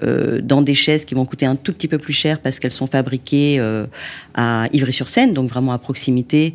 dans 0.01 0.61
des 0.61 0.75
chaises 0.75 1.05
qui 1.05 1.15
vont 1.15 1.25
coûter 1.25 1.45
un 1.45 1.55
tout 1.55 1.73
petit 1.73 1.87
peu 1.87 1.97
plus 1.97 2.13
cher 2.13 2.39
parce 2.39 2.59
qu'elles 2.59 2.71
sont 2.71 2.87
fabriquées 2.87 3.61
à 4.35 4.67
Ivry-sur-Seine, 4.73 5.33
donc 5.33 5.49
vraiment 5.49 5.71
à 5.71 5.77
proximité, 5.77 6.53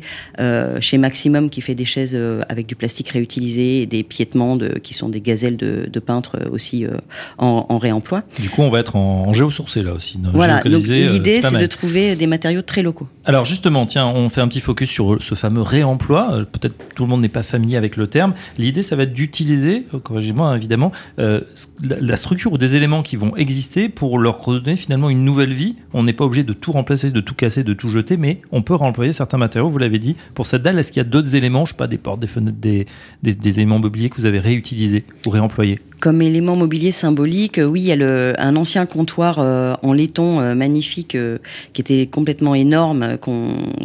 chez 0.79 0.97
Maximum 0.97 1.49
qui 1.49 1.61
fait 1.61 1.75
des 1.75 1.85
chaises 1.85 2.17
avec 2.49 2.67
du 2.67 2.75
plastique 2.75 3.09
réutilisé 3.09 3.24
utiliser 3.25 3.85
des 3.87 4.03
piétements 4.03 4.55
de, 4.55 4.77
qui 4.79 4.93
sont 4.93 5.09
des 5.09 5.19
gazelles 5.19 5.57
de, 5.57 5.99
peintres 5.99 6.37
aussi 6.51 6.85
euh, 6.85 6.91
en, 7.37 7.77
réemploi. 7.79 8.23
Du 8.39 8.49
coup, 8.49 8.61
on 8.61 8.69
va 8.69 8.79
être 8.79 8.95
en, 8.95 9.33
géosourcé 9.33 9.81
là 9.81 9.93
aussi. 9.93 10.19
Voilà, 10.33 10.61
euh, 10.65 10.69
l'idée 10.69 11.41
c'est 11.41 11.57
de 11.57 11.65
trouver 11.65 12.15
des 12.15 12.27
matériaux 12.27 12.61
très 12.61 12.83
locaux. 12.83 13.07
Alors 13.25 13.43
justement, 13.45 13.85
tiens, 13.85 14.05
on 14.05 14.29
fait 14.29 14.41
un 14.41 14.47
petit 14.47 14.61
focus 14.61 14.89
sur 14.89 15.21
ce 15.21 15.35
fameux 15.35 15.63
réemploi. 15.63 16.29
Euh, 16.31 16.45
peut-être 16.45 16.75
tout 16.93 17.03
le 17.03 17.09
monde 17.09 17.21
n'est 17.21 17.27
pas 17.27 17.43
familier 17.43 17.77
avec 17.77 17.97
le 17.97 18.07
terme. 18.07 18.33
L'idée, 18.57 18.83
ça 18.83 18.95
va 18.95 19.03
être 19.03 19.13
d'utiliser, 19.13 19.85
corrigez-moi 20.03 20.49
hein, 20.49 20.55
évidemment, 20.55 20.91
la 21.17 22.17
structure 22.17 22.53
ou 22.53 22.57
des 22.57 22.75
éléments 22.75 23.03
qui 23.03 23.15
vont 23.15 23.35
exister 23.35 23.89
pour 23.89 24.19
leur 24.19 24.43
redonner 24.43 24.75
finalement 24.75 25.09
une 25.09 25.25
nouvelle 25.25 25.53
vie. 25.53 25.75
On 25.93 26.03
n'est 26.03 26.13
pas 26.13 26.25
obligé 26.25 26.43
de 26.43 26.53
tout 26.53 26.71
remplacer, 26.71 27.11
de 27.11 27.19
tout 27.19 27.33
casser, 27.33 27.63
de 27.63 27.73
tout 27.73 27.89
jeter, 27.89 28.17
mais 28.17 28.41
on 28.51 28.61
peut 28.61 28.75
réemployer 28.75 29.11
certains 29.11 29.37
matériaux. 29.37 29.69
Vous 29.69 29.77
l'avez 29.77 29.99
dit. 29.99 30.15
Pour 30.35 30.45
cette 30.45 30.61
dalle, 30.61 30.77
est-ce 30.77 30.91
qu'il 30.91 30.99
y 30.99 31.05
a 31.05 31.09
d'autres 31.09 31.35
éléments, 31.35 31.65
je 31.65 31.71
sais 31.71 31.77
pas, 31.77 31.87
des 31.87 31.97
portes, 31.97 32.19
des 32.19 32.27
fenêtres, 32.27 32.57
des, 32.59 32.85
des, 33.23 33.59
éléments 33.59 33.79
mobiliers 33.79 34.09
que 34.09 34.17
vous 34.17 34.25
avez 34.25 34.39
réutilisés 34.39 35.05
ou 35.25 35.29
réemployés 35.29 35.79
comme 35.99 36.21
élément 36.21 36.55
mobilier 36.55 36.91
symbolique, 36.91 37.59
oui, 37.63 37.81
il 37.81 37.87
y 37.87 37.91
a 37.91 38.35
un 38.37 38.55
ancien 38.55 38.85
comptoir 38.85 39.37
euh, 39.39 39.73
en 39.81 39.93
laiton 39.93 40.39
euh, 40.39 40.55
magnifique 40.55 41.15
euh, 41.15 41.37
qui 41.73 41.81
était 41.81 42.07
complètement 42.07 42.55
énorme, 42.55 43.17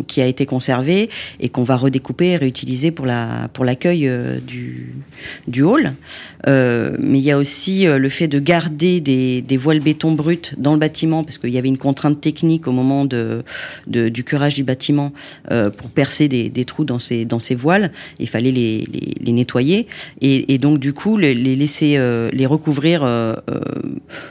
qui 0.07 0.21
a 0.21 0.27
été 0.27 0.47
conservé 0.47 1.11
et 1.39 1.49
qu'on 1.49 1.65
va 1.65 1.77
redécouper 1.77 2.31
et 2.31 2.37
réutiliser 2.37 2.91
pour 2.91 3.07
la 3.07 3.49
pour 3.53 3.65
l'accueil 3.65 4.11
du 4.47 4.95
du 5.47 5.63
hall. 5.63 5.93
mais 6.47 7.19
il 7.19 7.25
y 7.25 7.31
a 7.31 7.39
aussi 7.39 7.87
le 7.87 8.09
fait 8.09 8.29
de 8.29 8.39
garder 8.39 9.01
des, 9.01 9.43
des 9.43 9.57
voiles 9.57 9.81
béton 9.81 10.13
bruts 10.13 10.55
dans 10.57 10.73
le 10.73 10.79
bâtiment 10.79 11.25
parce 11.25 11.39
qu'il 11.39 11.51
y 11.51 11.59
avait 11.59 11.69
une 11.69 11.79
contrainte 11.79 12.21
technique 12.21 12.67
au 12.67 12.73
moment 12.73 13.05
de, 13.05 13.43
du 13.87 14.25
curage 14.25 14.55
du 14.55 14.65
bâtiment 14.65 15.13
pour 15.49 15.91
percer 15.91 16.29
des, 16.29 16.49
des, 16.49 16.65
trous 16.65 16.85
dans 16.85 16.99
ces 16.99 17.25
dans 17.25 17.39
ces 17.39 17.55
voiles. 17.55 17.93
Il 18.19 18.29
fallait 18.29 18.53
les, 18.53 18.85
les, 19.21 19.33
nettoyer 19.33 19.87
et, 20.21 20.59
donc 20.59 20.79
du 20.79 20.93
coup 20.93 21.17
les 21.17 21.35
laisser 21.35 22.00
euh, 22.01 22.31
les 22.33 22.47
recouvrir, 22.47 23.03
euh, 23.05 23.35
euh, 23.51 23.61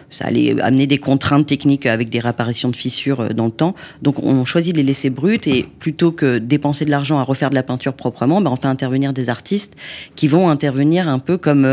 ça 0.09 0.25
allait 0.25 0.59
amener 0.61 0.87
des 0.87 0.97
contraintes 0.97 1.45
techniques 1.45 1.85
avec 1.85 2.09
des 2.09 2.19
réapparitions 2.19 2.69
de 2.69 2.75
fissures 2.75 3.33
dans 3.33 3.45
le 3.45 3.51
temps. 3.51 3.75
Donc 4.01 4.21
on 4.23 4.43
choisit 4.45 4.73
de 4.73 4.79
les 4.79 4.85
laisser 4.85 5.09
brutes 5.09 5.47
et 5.47 5.65
plutôt 5.79 6.11
que 6.11 6.37
dépenser 6.37 6.85
de 6.85 6.89
l'argent 6.89 7.19
à 7.19 7.23
refaire 7.23 7.49
de 7.49 7.55
la 7.55 7.63
peinture 7.63 7.93
proprement, 7.93 8.41
ben 8.41 8.51
on 8.51 8.55
fait 8.55 8.67
intervenir 8.67 9.13
des 9.13 9.29
artistes 9.29 9.75
qui 10.15 10.27
vont 10.27 10.49
intervenir 10.49 11.07
un 11.07 11.19
peu 11.19 11.37
comme 11.37 11.67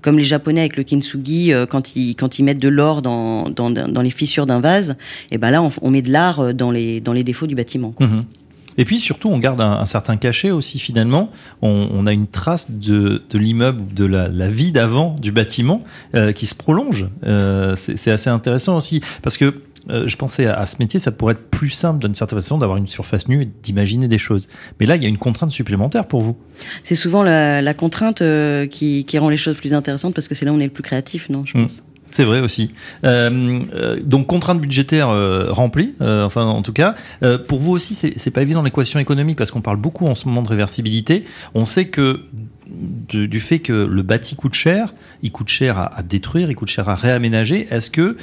comme 0.00 0.18
les 0.18 0.24
Japonais 0.24 0.60
avec 0.60 0.76
le 0.76 0.84
kintsugi 0.84 1.52
quand 1.68 1.96
ils 1.96 2.14
quand 2.14 2.38
ils 2.38 2.44
mettent 2.44 2.58
de 2.58 2.68
l'or 2.68 3.02
dans, 3.02 3.48
dans, 3.48 4.02
les 4.02 4.10
fissures 4.10 4.46
d'un 4.46 4.60
vase. 4.60 4.96
Et 5.30 5.38
ben 5.38 5.50
là 5.50 5.62
on, 5.82 5.90
met 5.90 6.02
de 6.02 6.10
l'art 6.10 6.54
dans 6.54 6.70
les 6.70 7.00
dans 7.00 7.12
les 7.12 7.24
défauts 7.24 7.46
du 7.46 7.54
bâtiment. 7.54 7.90
Quoi. 7.90 8.06
Mmh 8.06 8.24
et 8.78 8.84
puis 8.84 9.00
surtout, 9.00 9.28
on 9.28 9.38
garde 9.38 9.60
un, 9.60 9.84
certain 9.86 10.16
cachet 10.16 10.50
aussi 10.50 10.78
finalement. 10.78 11.30
On, 11.60 12.06
a 12.06 12.12
une 12.12 12.26
trace 12.26 12.70
de, 12.70 13.22
de 13.28 13.38
l'immeuble, 13.38 13.92
de 13.94 14.04
la, 14.04 14.28
la 14.28 14.48
vie 14.48 14.72
d'avant 14.72 15.16
du 15.20 15.32
bâtiment 15.32 15.84
euh, 16.14 16.32
qui 16.32 16.46
se 16.46 16.54
prolonge. 16.54 17.06
Euh, 17.24 17.76
c'est 17.76 18.10
assez 18.10 18.30
intéressant 18.30 18.76
aussi 18.76 19.00
parce 19.22 19.36
que 19.36 19.62
euh, 19.90 20.06
je 20.06 20.16
pensais 20.16 20.46
à, 20.46 20.64
ce 20.66 20.76
métier, 20.78 21.00
ça 21.00 21.10
pourrait 21.10 21.34
être 21.34 21.50
plus 21.50 21.70
simple 21.70 22.04
d'une 22.04 22.14
certaine 22.14 22.38
façon 22.38 22.58
d'avoir 22.58 22.78
une 22.78 22.86
surface 22.86 23.28
nue 23.28 23.42
et 23.42 23.48
d'imaginer 23.62 24.08
des 24.08 24.18
choses. 24.18 24.48
Mais 24.78 24.86
là, 24.86 24.96
il 24.96 25.02
y 25.02 25.06
a 25.06 25.08
une 25.08 25.18
contrainte 25.18 25.50
supplémentaire 25.50 26.06
pour 26.06 26.20
vous. 26.20 26.36
C'est 26.84 26.94
souvent 26.94 27.22
la, 27.22 27.60
la 27.62 27.74
contrainte 27.74 28.22
qui, 28.70 29.04
qui, 29.04 29.18
rend 29.18 29.28
les 29.28 29.36
choses 29.36 29.56
plus 29.56 29.74
intéressantes 29.74 30.14
parce 30.14 30.28
que 30.28 30.34
c'est 30.34 30.44
là 30.44 30.52
où 30.52 30.56
on 30.56 30.60
est 30.60 30.64
le 30.64 30.70
plus 30.70 30.84
créatif, 30.84 31.28
non 31.28 31.44
Je 31.44 31.58
mmh. 31.58 31.68
C'est 32.12 32.24
vrai 32.24 32.40
aussi. 32.40 32.70
Euh, 33.04 33.60
euh, 33.74 33.98
donc 34.04 34.26
contrainte 34.26 34.60
budgétaire 34.60 35.08
euh, 35.08 35.46
remplie, 35.50 35.94
euh, 36.02 36.24
enfin 36.24 36.44
en 36.44 36.62
tout 36.62 36.74
cas. 36.74 36.94
Pour 37.48 37.58
vous 37.58 37.72
aussi, 37.72 37.94
c'est 37.94 38.30
pas 38.30 38.42
évident 38.42 38.62
l'équation 38.62 39.00
économique 39.00 39.38
parce 39.38 39.50
qu'on 39.50 39.60
parle 39.60 39.78
beaucoup 39.78 40.06
en 40.06 40.14
ce 40.14 40.28
moment 40.28 40.42
de 40.42 40.48
réversibilité. 40.48 41.24
On 41.54 41.64
sait 41.64 41.86
que 41.86 42.20
du 43.12 43.40
fait 43.40 43.58
que 43.58 43.72
le 43.72 44.02
bâti 44.02 44.34
coûte 44.34 44.54
cher, 44.54 44.94
il 45.22 45.30
coûte 45.30 45.48
cher 45.48 45.78
à, 45.78 46.02
détruire, 46.02 46.50
il 46.50 46.54
coûte 46.54 46.68
cher 46.68 46.88
à 46.88 46.94
réaménager. 46.94 47.66
Est-ce 47.70 47.90
que 47.90 48.16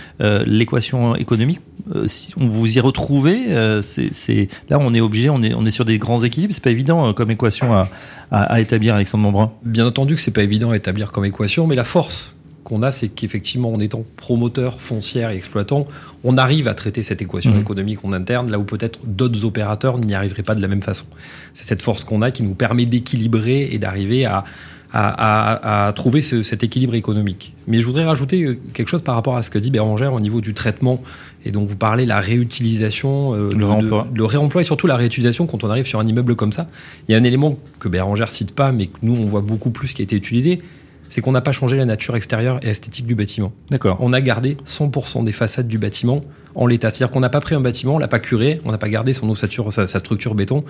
l'équation 0.45 1.15
économique, 1.15 1.61
si 2.05 2.33
on 2.37 2.47
vous 2.47 2.77
y 2.77 2.79
retrouvez, 2.79 3.39
c'est 3.81 4.49
là 4.69 4.77
on 4.79 4.93
est 4.93 5.01
obligé, 5.01 5.29
on 5.29 5.41
est 5.41 5.71
sur 5.71 5.85
des 5.85 5.97
grands 5.97 6.23
équilibres. 6.23 6.53
C'est 6.53 6.63
pas 6.63 6.71
évident 6.71 7.13
comme 7.13 7.31
équation 7.31 7.87
à, 8.31 8.61
établir, 8.61 8.95
Alexandre 8.95 9.23
Membrun. 9.23 9.51
Bien 9.63 9.87
entendu 9.87 10.15
que 10.15 10.21
c'est 10.21 10.31
pas 10.31 10.43
évident 10.43 10.71
à 10.71 10.75
établir 10.75 11.11
comme 11.11 11.25
équation, 11.25 11.65
mais 11.67 11.75
la 11.75 11.85
force 11.85 12.35
qu'on 12.63 12.83
a, 12.83 12.91
c'est 12.91 13.07
qu'effectivement, 13.09 13.73
en 13.73 13.79
étant 13.79 14.03
promoteur, 14.17 14.79
foncière 14.81 15.31
et 15.31 15.35
exploitant, 15.37 15.87
on 16.23 16.37
arrive 16.37 16.67
à 16.67 16.73
traiter 16.73 17.03
cette 17.03 17.21
équation 17.21 17.53
Mhm. 17.53 17.61
économique 17.61 17.99
en 18.03 18.13
interne, 18.13 18.51
là 18.51 18.59
où 18.59 18.63
peut-être 18.63 18.99
d'autres 19.05 19.45
opérateurs 19.45 19.97
n'y 19.97 20.13
arriveraient 20.13 20.43
pas 20.43 20.55
de 20.55 20.61
la 20.61 20.67
même 20.67 20.81
façon. 20.81 21.05
C'est 21.53 21.65
cette 21.65 21.81
force 21.81 22.03
qu'on 22.03 22.21
a 22.21 22.31
qui 22.31 22.43
nous 22.43 22.53
permet 22.53 22.85
d'équilibrer 22.85 23.69
et 23.71 23.79
d'arriver 23.79 24.25
à, 24.25 24.43
à, 24.91 25.83
à- 25.83 25.87
à 25.87 25.93
trouver 25.93 26.21
ce- 26.21 26.41
cet 26.41 26.63
équilibre 26.63 26.95
économique. 26.95 27.53
Mais 27.67 27.79
je 27.79 27.85
voudrais 27.85 28.05
rajouter 28.05 28.43
euh, 28.43 28.57
quelque 28.73 28.87
chose 28.87 29.03
par 29.03 29.13
rapport 29.15 29.37
à 29.37 29.43
ce 29.43 29.49
que 29.51 29.59
dit 29.59 29.69
Bérangère 29.71 30.13
au 30.13 30.19
niveau 30.19 30.41
du 30.41 30.53
traitement, 30.55 31.01
et 31.45 31.51
dont 31.51 31.63
vous 31.63 31.75
parlez, 31.77 32.05
la 32.07 32.19
réutilisation, 32.19 33.33
euh, 33.35 33.51
Le 33.55 33.65
réemploi. 33.65 34.07
le 34.13 34.25
réemploi 34.25 34.61
et 34.61 34.65
surtout 34.65 34.87
la 34.87 34.95
réutilisation 34.97 35.45
quand 35.47 35.63
on 35.63 35.69
arrive 35.69 35.85
sur 35.85 35.99
un 35.99 36.05
immeuble 36.07 36.35
comme 36.35 36.51
ça. 36.51 36.67
Il 37.07 37.11
y 37.11 37.15
a 37.15 37.17
un 37.17 37.23
élément 37.23 37.57
que 37.79 37.87
Bérangère 37.87 38.29
cite 38.31 38.53
pas, 38.53 38.71
mais 38.71 38.87
que 38.87 38.97
nous 39.01 39.13
on 39.15 39.25
voit 39.25 39.41
beaucoup 39.41 39.69
plus 39.69 39.93
qui 39.93 40.01
a 40.01 40.03
été 40.03 40.15
utilisé, 40.15 40.61
c'est 41.09 41.21
qu'on 41.21 41.31
n'a 41.31 41.41
pas 41.41 41.51
changé 41.51 41.75
la 41.75 41.85
nature 41.85 42.15
extérieure 42.15 42.59
et 42.63 42.69
esthétique 42.69 43.07
du 43.07 43.15
bâtiment. 43.15 43.51
D'accord. 43.71 43.97
On 43.99 44.13
a 44.13 44.21
gardé 44.21 44.57
100% 44.65 45.23
des 45.25 45.31
façades 45.31 45.67
du 45.67 45.77
bâtiment 45.77 46.23
en 46.55 46.67
l'état. 46.67 46.89
C'est-à-dire 46.89 47.11
qu'on 47.11 47.19
n'a 47.19 47.29
pas 47.29 47.41
pris 47.41 47.55
un 47.55 47.61
bâtiment, 47.61 47.95
on 47.95 47.99
l'a 47.99 48.07
pas 48.07 48.19
curé, 48.19 48.61
on 48.63 48.71
n'a 48.71 48.77
pas 48.77 48.89
gardé 48.89 49.13
son 49.13 49.29
ossature, 49.29 49.73
sa, 49.73 49.87
sa 49.87 49.99
structure 49.99 50.35
béton, 50.35 50.63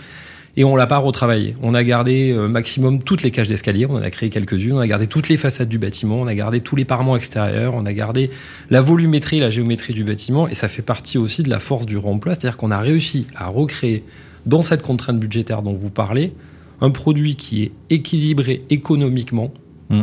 et 0.55 0.63
on 0.63 0.75
l'a 0.75 0.87
pas 0.87 0.97
retravaillé. 0.97 1.55
On 1.61 1.73
a 1.73 1.83
gardé 1.83 2.31
euh, 2.31 2.47
maximum 2.47 3.03
toutes 3.03 3.21
les 3.21 3.31
cages 3.31 3.49
d'escalier, 3.49 3.85
on 3.85 3.95
en 3.95 4.01
a 4.01 4.09
créé 4.09 4.29
quelques-unes, 4.29 4.73
on 4.73 4.79
a 4.79 4.87
gardé 4.87 5.07
toutes 5.07 5.29
les 5.29 5.37
façades 5.37 5.69
du 5.69 5.77
bâtiment, 5.77 6.21
on 6.21 6.27
a 6.27 6.35
gardé 6.35 6.61
tous 6.61 6.75
les 6.75 6.85
parements 6.85 7.17
extérieurs, 7.17 7.75
on 7.75 7.85
a 7.85 7.93
gardé 7.93 8.31
la 8.69 8.81
volumétrie, 8.81 9.39
la 9.39 9.49
géométrie 9.49 9.93
du 9.93 10.03
bâtiment, 10.03 10.47
et 10.47 10.55
ça 10.55 10.69
fait 10.69 10.81
partie 10.81 11.17
aussi 11.17 11.43
de 11.43 11.49
la 11.49 11.59
force 11.59 11.85
du 11.85 11.97
remploi, 11.97 12.33
c'est-à-dire 12.33 12.57
qu'on 12.57 12.71
a 12.71 12.79
réussi 12.79 13.27
à 13.35 13.47
recréer 13.47 14.03
dans 14.45 14.61
cette 14.61 14.81
contrainte 14.81 15.19
budgétaire 15.19 15.61
dont 15.61 15.73
vous 15.73 15.89
parlez 15.89 16.33
un 16.81 16.91
produit 16.91 17.35
qui 17.35 17.63
est 17.63 17.71
équilibré 17.89 18.63
économiquement 18.69 19.51
Mm. 19.89 20.01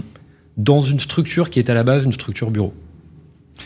Dans 0.57 0.81
une 0.81 0.99
structure 0.99 1.51
qui 1.51 1.59
est 1.59 1.71
à 1.71 1.75
la 1.75 1.85
base 1.85 2.05
une 2.05 2.13
structure 2.13 2.51
bureau. 2.51 2.73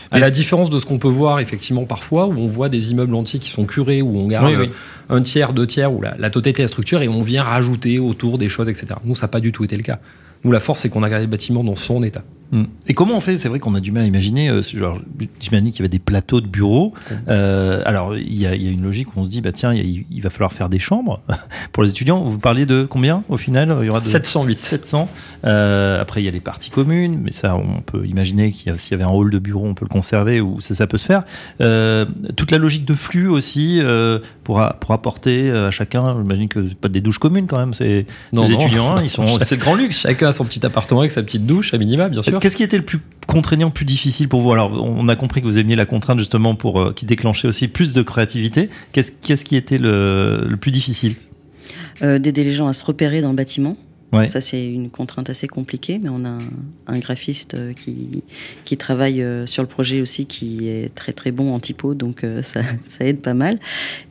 À 0.09 0.15
Mais 0.15 0.21
la 0.21 0.31
différence 0.31 0.69
de 0.69 0.79
ce 0.79 0.85
qu'on 0.85 0.99
peut 0.99 1.09
voir 1.09 1.39
effectivement 1.39 1.85
parfois, 1.85 2.27
où 2.27 2.37
on 2.37 2.47
voit 2.47 2.69
des 2.69 2.91
immeubles 2.91 3.13
entiers 3.13 3.39
qui 3.39 3.49
sont 3.49 3.65
curés, 3.65 4.01
où 4.01 4.15
on 4.17 4.27
garde 4.27 4.47
Oui, 4.47 4.55
oui. 4.57 4.69
un 5.09 5.21
tiers, 5.21 5.53
deux 5.53 5.67
tiers, 5.67 5.91
ou 5.93 6.01
la, 6.01 6.15
la 6.17 6.29
totalité 6.29 6.61
de 6.61 6.63
la 6.63 6.67
structure, 6.69 7.01
et 7.01 7.09
on 7.09 7.21
vient 7.21 7.43
rajouter 7.43 7.99
autour 7.99 8.37
des 8.37 8.47
choses, 8.47 8.69
etc. 8.69 8.87
Nous, 9.03 9.15
ça 9.15 9.23
n'a 9.23 9.27
pas 9.29 9.41
du 9.41 9.51
tout 9.51 9.63
été 9.65 9.75
le 9.75 9.83
cas. 9.83 9.99
Nous, 10.43 10.51
la 10.51 10.61
force, 10.61 10.81
c'est 10.81 10.89
qu'on 10.89 11.03
a 11.03 11.09
gardé 11.09 11.25
le 11.25 11.31
bâtiment 11.31 11.63
dans 11.63 11.75
son 11.75 12.03
état. 12.03 12.23
Mm. 12.51 12.63
Et 12.87 12.93
comment 12.93 13.15
on 13.15 13.21
fait? 13.21 13.37
C'est 13.37 13.47
vrai 13.49 13.59
qu'on 13.59 13.75
a 13.75 13.79
du 13.79 13.91
mal 13.91 14.03
à 14.03 14.05
imaginer. 14.05 14.49
euh, 14.49 14.61
J'imagine 15.39 15.71
qu'il 15.71 15.79
y 15.79 15.81
avait 15.81 15.89
des 15.89 15.99
plateaux 15.99 16.41
de 16.41 16.47
bureaux. 16.47 16.93
Euh, 17.29 17.81
alors, 17.85 18.15
il 18.17 18.33
y, 18.33 18.39
y 18.41 18.45
a 18.47 18.53
une 18.55 18.83
logique 18.83 19.15
où 19.15 19.19
on 19.21 19.25
se 19.25 19.29
dit, 19.29 19.41
bah 19.41 19.51
tiens, 19.51 19.73
il, 19.73 20.21
va 20.21 20.29
falloir 20.29 20.51
faire 20.53 20.67
des 20.69 20.79
chambres 20.79 21.21
pour 21.71 21.83
les 21.83 21.89
étudiants. 21.89 22.21
Vous 22.23 22.39
parliez 22.39 22.65
de 22.65 22.85
combien 22.89 23.23
au 23.29 23.37
final? 23.37 23.75
Il 23.81 23.85
y 23.87 23.89
aura 23.89 24.01
de 24.01 24.05
708. 24.05 24.57
700. 24.59 25.09
Euh, 25.45 26.01
après, 26.01 26.21
il 26.21 26.25
y 26.25 26.27
a 26.27 26.31
les 26.31 26.39
parties 26.41 26.69
communes, 26.71 27.19
mais 27.23 27.31
ça, 27.31 27.55
on 27.55 27.81
peut 27.81 28.05
imaginer 28.05 28.51
qu'il 28.51 28.67
y 28.71 28.75
a- 28.75 28.77
s'il 28.77 28.91
y 28.91 28.95
avait 28.95 29.03
un 29.09 29.13
hall 29.13 29.31
de 29.31 29.39
bureau, 29.39 29.65
on 29.65 29.73
peut 29.73 29.85
le 29.85 29.93
conserver 29.93 30.41
ou 30.41 30.59
ça, 30.61 30.75
ça 30.75 30.87
peut 30.87 30.97
se 30.97 31.05
faire. 31.05 31.23
Euh, 31.61 32.05
toute 32.35 32.51
la 32.51 32.57
logique 32.57 32.85
de 32.85 32.93
flux 32.93 33.27
aussi 33.27 33.79
euh, 33.81 34.19
pour, 34.43 34.59
a- 34.59 34.73
pour 34.79 34.91
apporter 34.91 35.49
euh, 35.49 35.67
à 35.69 35.71
chacun. 35.71 36.17
J'imagine 36.21 36.47
que 36.49 36.59
pas 36.75 36.89
des 36.89 37.01
douches 37.01 37.19
communes 37.19 37.47
quand 37.47 37.57
même. 37.59 37.73
C'est 37.73 38.05
Non, 38.33 38.45
ces 38.45 38.53
non. 38.53 38.59
étudiants, 38.59 38.95
hein, 38.97 39.01
ils 39.03 39.09
sont, 39.09 39.25
c'est 39.39 39.55
le 39.55 39.61
grand 39.61 39.75
luxe. 39.75 40.01
Chacun 40.01 40.27
a 40.29 40.33
son 40.33 40.43
petit 40.45 40.65
appartement 40.65 40.99
avec 41.01 41.11
sa 41.11 41.23
petite 41.23 41.45
douche, 41.45 41.73
à 41.73 41.77
minima, 41.77 42.09
bien 42.09 42.21
sûr. 42.21 42.40
Qu'est-ce 42.41 42.57
qui 42.57 42.63
était 42.63 42.77
le 42.77 42.83
plus 42.83 42.99
contraignant, 43.27 43.69
plus 43.69 43.85
difficile 43.85 44.27
pour 44.27 44.41
vous? 44.41 44.51
Alors, 44.51 44.71
on 44.83 45.07
a 45.07 45.15
compris 45.15 45.41
que 45.41 45.45
vous 45.45 45.59
aimiez 45.59 45.75
la 45.75 45.85
contrainte 45.85 46.17
justement 46.17 46.55
pour 46.55 46.81
euh, 46.81 46.91
qui 46.91 47.05
déclenchait 47.05 47.47
aussi 47.47 47.67
plus 47.67 47.93
de 47.93 48.01
créativité. 48.01 48.69
Qu'est-ce 48.91 49.45
qui 49.45 49.55
était 49.55 49.77
le, 49.77 50.47
le 50.49 50.57
plus 50.57 50.71
difficile? 50.71 51.15
Euh, 52.01 52.17
D'aider 52.17 52.43
les 52.43 52.53
gens 52.53 52.67
à 52.67 52.73
se 52.73 52.83
repérer 52.83 53.21
dans 53.21 53.29
le 53.29 53.35
bâtiment. 53.35 53.77
Ouais. 54.13 54.27
Ça, 54.27 54.41
c'est 54.41 54.65
une 54.65 54.89
contrainte 54.89 55.29
assez 55.29 55.47
compliquée, 55.47 55.97
mais 56.01 56.09
on 56.09 56.25
a 56.25 56.29
un, 56.29 56.39
un 56.87 56.99
graphiste 56.99 57.53
euh, 57.53 57.71
qui, 57.73 58.23
qui 58.65 58.75
travaille 58.75 59.21
euh, 59.21 59.45
sur 59.45 59.63
le 59.63 59.69
projet 59.69 60.01
aussi, 60.01 60.25
qui 60.25 60.67
est 60.67 60.93
très 60.93 61.13
très 61.13 61.31
bon 61.31 61.53
en 61.53 61.59
typo, 61.59 61.93
donc 61.93 62.25
euh, 62.25 62.41
ça, 62.41 62.61
ça 62.89 63.05
aide 63.05 63.19
pas 63.19 63.33
mal. 63.33 63.57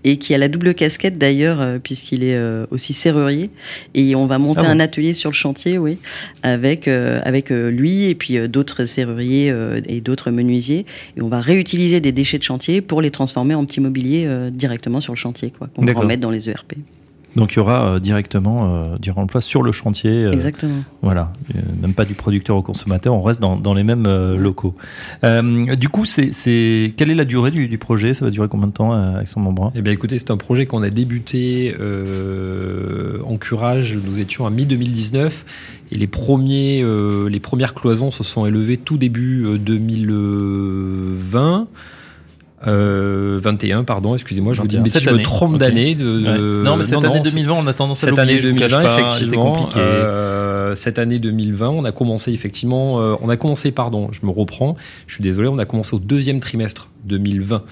Et 0.04 0.16
qui 0.16 0.34
a 0.34 0.38
la 0.38 0.48
double 0.48 0.72
casquette 0.74 1.18
d'ailleurs, 1.18 1.78
puisqu'il 1.82 2.24
est 2.24 2.38
aussi 2.70 2.94
serrurier. 2.94 3.50
Et 3.92 4.14
on 4.14 4.26
va 4.26 4.38
monter 4.38 4.62
Ah 4.62 4.68
bon 4.68 4.70
un 4.70 4.80
atelier 4.80 5.12
sur 5.12 5.30
le 5.30 5.34
chantier, 5.34 5.76
oui, 5.76 5.98
avec, 6.42 6.88
avec 6.88 7.50
lui 7.50 8.04
et 8.04 8.14
puis 8.14 8.48
d'autres 8.48 8.86
serruriers 8.86 9.54
et 9.86 10.00
d'autres 10.00 10.30
menuisiers. 10.30 10.86
Et 11.16 11.22
on 11.22 11.28
va 11.28 11.40
réutiliser 11.40 12.00
des 12.00 12.12
déchets 12.12 12.38
de 12.38 12.42
chantier 12.42 12.80
pour 12.80 13.02
les 13.02 13.10
transformer 13.10 13.54
en 13.54 13.66
petit 13.66 13.80
mobilier 13.80 14.26
directement 14.52 15.02
sur 15.02 15.12
le 15.12 15.18
chantier, 15.18 15.50
quoi, 15.50 15.68
qu'on 15.68 15.84
va 15.84 15.92
remettre 15.92 16.22
dans 16.22 16.30
les 16.30 16.48
ERP. 16.48 16.74
Donc, 17.36 17.52
il 17.52 17.56
y 17.56 17.58
aura 17.60 17.86
euh, 17.94 18.00
directement 18.00 18.74
euh, 18.74 18.98
du 18.98 19.10
remploi 19.10 19.40
sur 19.40 19.62
le 19.62 19.72
chantier. 19.72 20.24
euh, 20.24 20.32
Exactement. 20.32 20.82
Voilà, 21.02 21.32
Euh, 21.54 21.60
même 21.80 21.94
pas 21.94 22.04
du 22.04 22.14
producteur 22.14 22.56
au 22.56 22.62
consommateur, 22.62 23.14
on 23.14 23.22
reste 23.22 23.40
dans, 23.40 23.56
dans 23.56 23.74
les 23.74 23.84
mêmes 23.84 24.06
euh, 24.06 24.36
locaux. 24.36 24.74
Euh, 25.24 25.74
du 25.76 25.88
coup, 25.88 26.04
c'est, 26.04 26.32
c'est 26.32 26.92
quelle 26.96 27.10
est 27.10 27.14
la 27.14 27.24
durée 27.24 27.50
du, 27.52 27.68
du 27.68 27.78
projet? 27.78 28.14
Ça 28.14 28.24
va 28.24 28.30
durer 28.30 28.48
combien 28.48 28.66
de 28.66 28.72
temps 28.72 28.92
euh, 28.92 29.16
avec 29.16 29.28
son 29.28 29.40
membre 29.40 29.72
Eh 29.76 29.82
bien, 29.82 29.92
écoutez, 29.92 30.18
c'est 30.18 30.30
un 30.32 30.36
projet 30.36 30.66
qu'on 30.66 30.82
a 30.82 30.90
débuté 30.90 31.74
euh, 31.78 33.18
en 33.24 33.36
curage. 33.36 33.96
Nous 34.04 34.18
étions 34.18 34.46
à 34.46 34.50
mi-2019 34.50 35.30
et 35.92 35.96
les 35.98 36.06
premiers, 36.06 36.82
euh, 36.82 37.28
les 37.28 37.40
premières 37.40 37.74
cloisons 37.74 38.10
se 38.10 38.24
sont 38.24 38.46
élevées 38.46 38.76
tout 38.76 38.96
début 38.98 39.44
euh, 39.44 39.58
2020. 39.58 41.68
Euh, 42.66 43.38
21, 43.42 43.84
pardon, 43.84 44.14
excusez-moi, 44.14 44.52
je 44.52 44.60
vous 44.60 44.66
dis, 44.66 44.76
21, 44.76 44.82
mais 44.82 44.88
si 44.90 45.04
je 45.04 45.10
me 45.10 45.22
trompe 45.22 45.54
Ok. 45.54 45.60
d'année. 45.60 45.94
De, 45.94 46.04
Ouais. 46.22 46.38
de- 46.38 46.62
Non, 46.62 46.76
mais 46.76 46.82
cette 46.82 47.00
non, 47.00 47.08
année 47.08 47.16
non, 47.18 47.22
2020, 47.22 47.54
on 47.54 47.66
a 47.66 47.72
tendance 47.72 48.04
à 48.04 48.08
cette 48.08 48.18
année 48.18 48.34
l'oublier. 48.34 48.48
je 48.50 48.54
vous 48.54 48.58
cache 48.60 48.72
2020, 48.72 48.96
pas, 48.96 49.08
effectivement, 49.08 49.68
euh, 49.76 50.74
cette 50.76 50.98
année 50.98 51.18
2020, 51.18 51.70
on 51.70 51.84
a 51.84 51.92
commencé 51.92 52.32
effectivement, 52.32 53.00
euh, 53.00 53.14
on 53.22 53.28
a 53.30 53.36
commencé, 53.38 53.70
pardon, 53.72 54.10
je 54.12 54.26
me 54.26 54.30
reprends, 54.30 54.76
je 55.06 55.14
suis 55.14 55.22
désolé, 55.22 55.48
on 55.48 55.58
a 55.58 55.64
commencé 55.64 55.94
au 55.94 55.98
deuxième 55.98 56.40
trimestre 56.40 56.90
2020. 57.04 57.62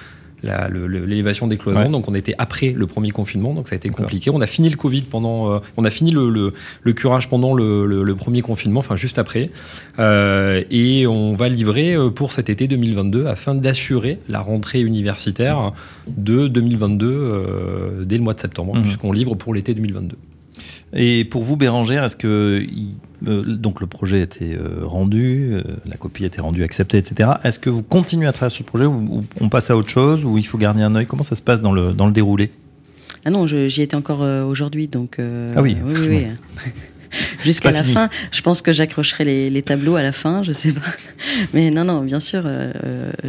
La- 0.42 0.68
le- 0.68 0.86
le- 0.86 1.04
L'élévation 1.04 1.46
des 1.46 1.56
cloisons, 1.56 1.80
Ouais. 1.82 1.88
donc 1.88 2.08
on 2.08 2.14
était 2.14 2.34
après 2.38 2.70
le 2.70 2.86
premier 2.86 3.10
confinement, 3.10 3.54
donc 3.54 3.66
ça 3.68 3.74
a 3.74 3.76
été 3.76 3.88
compliqué. 3.88 4.30
On 4.30 4.40
a 4.40 4.46
fini 4.46 4.68
le 4.70 4.76
Covid 4.76 5.02
pendant, 5.02 5.50
euh, 5.52 5.58
on 5.76 5.84
a 5.84 5.90
fini 5.90 6.10
le, 6.10 6.30
le, 6.30 6.52
le 6.82 6.92
curage 6.92 7.28
pendant 7.28 7.54
le, 7.54 7.86
le- 7.86 8.04
le 8.04 8.14
premier 8.14 8.40
confinement, 8.42 8.80
enfin 8.80 8.96
juste 8.96 9.18
après, 9.18 9.50
Euh, 9.98 10.62
et 10.70 11.06
on 11.08 11.32
va 11.34 11.48
livrer 11.48 11.94
euh, 11.94 12.10
pour 12.10 12.30
cet 12.32 12.48
été 12.50 12.68
2022 12.68 13.26
afin 13.26 13.54
d'assurer 13.54 14.18
la 14.28 14.40
rentrée 14.40 14.80
universitaire 14.80 15.72
de 16.06 16.46
2022 16.46 17.06
euh, 17.10 18.04
dès 18.04 18.16
le 18.16 18.22
mois 18.22 18.34
de 18.34 18.40
septembre, 18.40 18.76
Mhm. 18.76 18.82
puisqu'on 18.82 19.12
livre 19.12 19.34
pour 19.34 19.54
l'été 19.54 19.74
2022. 19.74 20.16
Et 20.92 21.24
pour 21.24 21.42
vous, 21.42 21.56
Bérangère, 21.56 22.04
est-ce 22.04 22.16
que 22.16 22.64
il- 22.70 22.94
euh, 23.26 23.42
donc 23.44 23.80
le 23.80 23.86
projet 23.86 24.20
a 24.20 24.22
été 24.22 24.54
euh, 24.54 24.80
rendu, 24.84 25.50
euh, 25.52 25.62
la 25.86 25.96
copie 25.96 26.22
a 26.24 26.28
été 26.28 26.40
rendue, 26.40 26.62
acceptée, 26.62 26.98
etc. 26.98 27.30
Est-ce 27.44 27.58
que 27.58 27.68
vous 27.68 27.82
continuez 27.82 28.26
à 28.26 28.32
travailler 28.32 28.54
sur 28.54 28.64
le 28.64 28.68
projet 28.68 28.84
ou, 28.86 29.18
ou 29.18 29.24
on 29.40 29.48
passe 29.48 29.70
à 29.70 29.76
autre 29.76 29.88
chose 29.88 30.24
ou 30.24 30.38
il 30.38 30.46
faut 30.46 30.56
garder 30.58 30.82
un 30.82 30.94
œil? 30.94 31.06
Comment 31.06 31.24
ça 31.24 31.34
se 31.36 31.42
passe 31.42 31.60
dans 31.60 31.72
le 31.72 31.92
dans 31.92 32.06
le 32.06 32.12
déroulé? 32.12 32.50
Ah 33.24 33.30
non, 33.30 33.46
j'y 33.46 33.82
étais 33.82 33.96
encore 33.96 34.22
euh, 34.22 34.44
aujourd'hui, 34.44 34.86
donc. 34.86 35.16
Ah 35.18 35.60
oui. 35.60 35.76
Oui, 35.84 35.92
oui, 35.98 36.08
oui. 36.08 36.26
Jusqu'à 37.44 37.70
la 37.70 37.82
fini. 37.82 37.94
fin, 37.94 38.08
je 38.32 38.40
pense 38.42 38.62
que 38.62 38.72
j'accrocherai 38.72 39.24
les, 39.24 39.50
les 39.50 39.62
tableaux 39.62 39.96
à 39.96 40.02
la 40.02 40.12
fin, 40.12 40.42
je 40.42 40.52
sais 40.52 40.72
pas. 40.72 40.80
Mais 41.54 41.70
non, 41.70 41.84
non, 41.84 42.02
bien 42.02 42.20
sûr, 42.20 42.42
euh, 42.44 42.72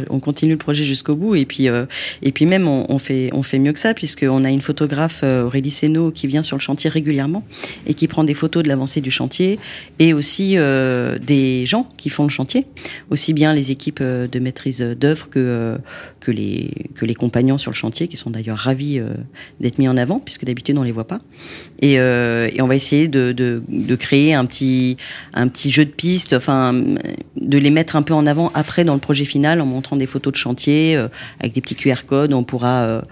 on 0.08 0.20
continue 0.20 0.52
le 0.52 0.58
projet 0.58 0.84
jusqu'au 0.84 1.16
bout 1.16 1.34
et 1.34 1.44
puis 1.44 1.68
euh, 1.68 1.86
et 2.22 2.32
puis 2.32 2.46
même 2.46 2.68
on, 2.68 2.86
on 2.88 2.98
fait 2.98 3.30
on 3.32 3.42
fait 3.42 3.58
mieux 3.58 3.72
que 3.72 3.78
ça 3.78 3.94
puisqu'on 3.94 4.44
a 4.44 4.50
une 4.50 4.60
photographe 4.60 5.20
euh, 5.24 5.44
Aurélie 5.44 5.70
Seno 5.70 6.10
qui 6.10 6.26
vient 6.26 6.42
sur 6.42 6.56
le 6.56 6.62
chantier 6.62 6.90
régulièrement 6.90 7.44
et 7.86 7.94
qui 7.94 8.08
prend 8.08 8.24
des 8.24 8.34
photos 8.34 8.62
de 8.62 8.68
l'avancée 8.68 9.00
du 9.00 9.10
chantier 9.10 9.58
et 9.98 10.12
aussi 10.12 10.54
euh, 10.56 11.18
des 11.18 11.66
gens 11.66 11.88
qui 11.96 12.10
font 12.10 12.24
le 12.24 12.30
chantier, 12.30 12.66
aussi 13.10 13.32
bien 13.32 13.54
les 13.54 13.70
équipes 13.70 14.02
de 14.02 14.38
maîtrise 14.38 14.80
d'œuvre 14.80 15.28
que 15.28 15.78
que 16.20 16.30
les 16.30 16.70
que 16.94 17.04
les 17.04 17.14
compagnons 17.14 17.58
sur 17.58 17.70
le 17.70 17.76
chantier 17.76 18.08
qui 18.08 18.16
sont 18.16 18.30
d'ailleurs 18.30 18.58
ravis 18.58 19.00
d'être 19.60 19.78
mis 19.78 19.88
en 19.88 19.96
avant 19.96 20.18
puisque 20.18 20.44
d'habitude 20.44 20.78
on 20.78 20.82
les 20.82 20.92
voit 20.92 21.06
pas 21.06 21.18
et, 21.80 21.94
et 21.94 22.62
on 22.62 22.66
va 22.66 22.74
essayer 22.76 23.08
de, 23.08 23.32
de, 23.32 23.62
de 23.70 23.94
créer 23.96 24.34
un 24.34 24.44
petit, 24.44 24.96
un 25.34 25.48
petit 25.48 25.70
jeu 25.70 25.84
de 25.84 25.90
pistes, 25.90 26.32
enfin, 26.32 26.72
de 26.72 27.58
les 27.58 27.70
mettre 27.70 27.96
un 27.96 28.02
peu 28.02 28.14
en 28.14 28.26
avant 28.26 28.50
après 28.54 28.84
dans 28.84 28.94
le 28.94 29.00
projet 29.00 29.24
final 29.24 29.60
en 29.60 29.66
montrant 29.66 29.96
des 29.96 30.06
photos 30.06 30.32
de 30.32 30.38
chantier 30.38 30.96
avec 31.40 31.52
des 31.52 31.60
petits 31.60 31.74
QR 31.74 32.04
codes. 32.06 32.32
On 32.32 32.44
pourra 32.44 33.02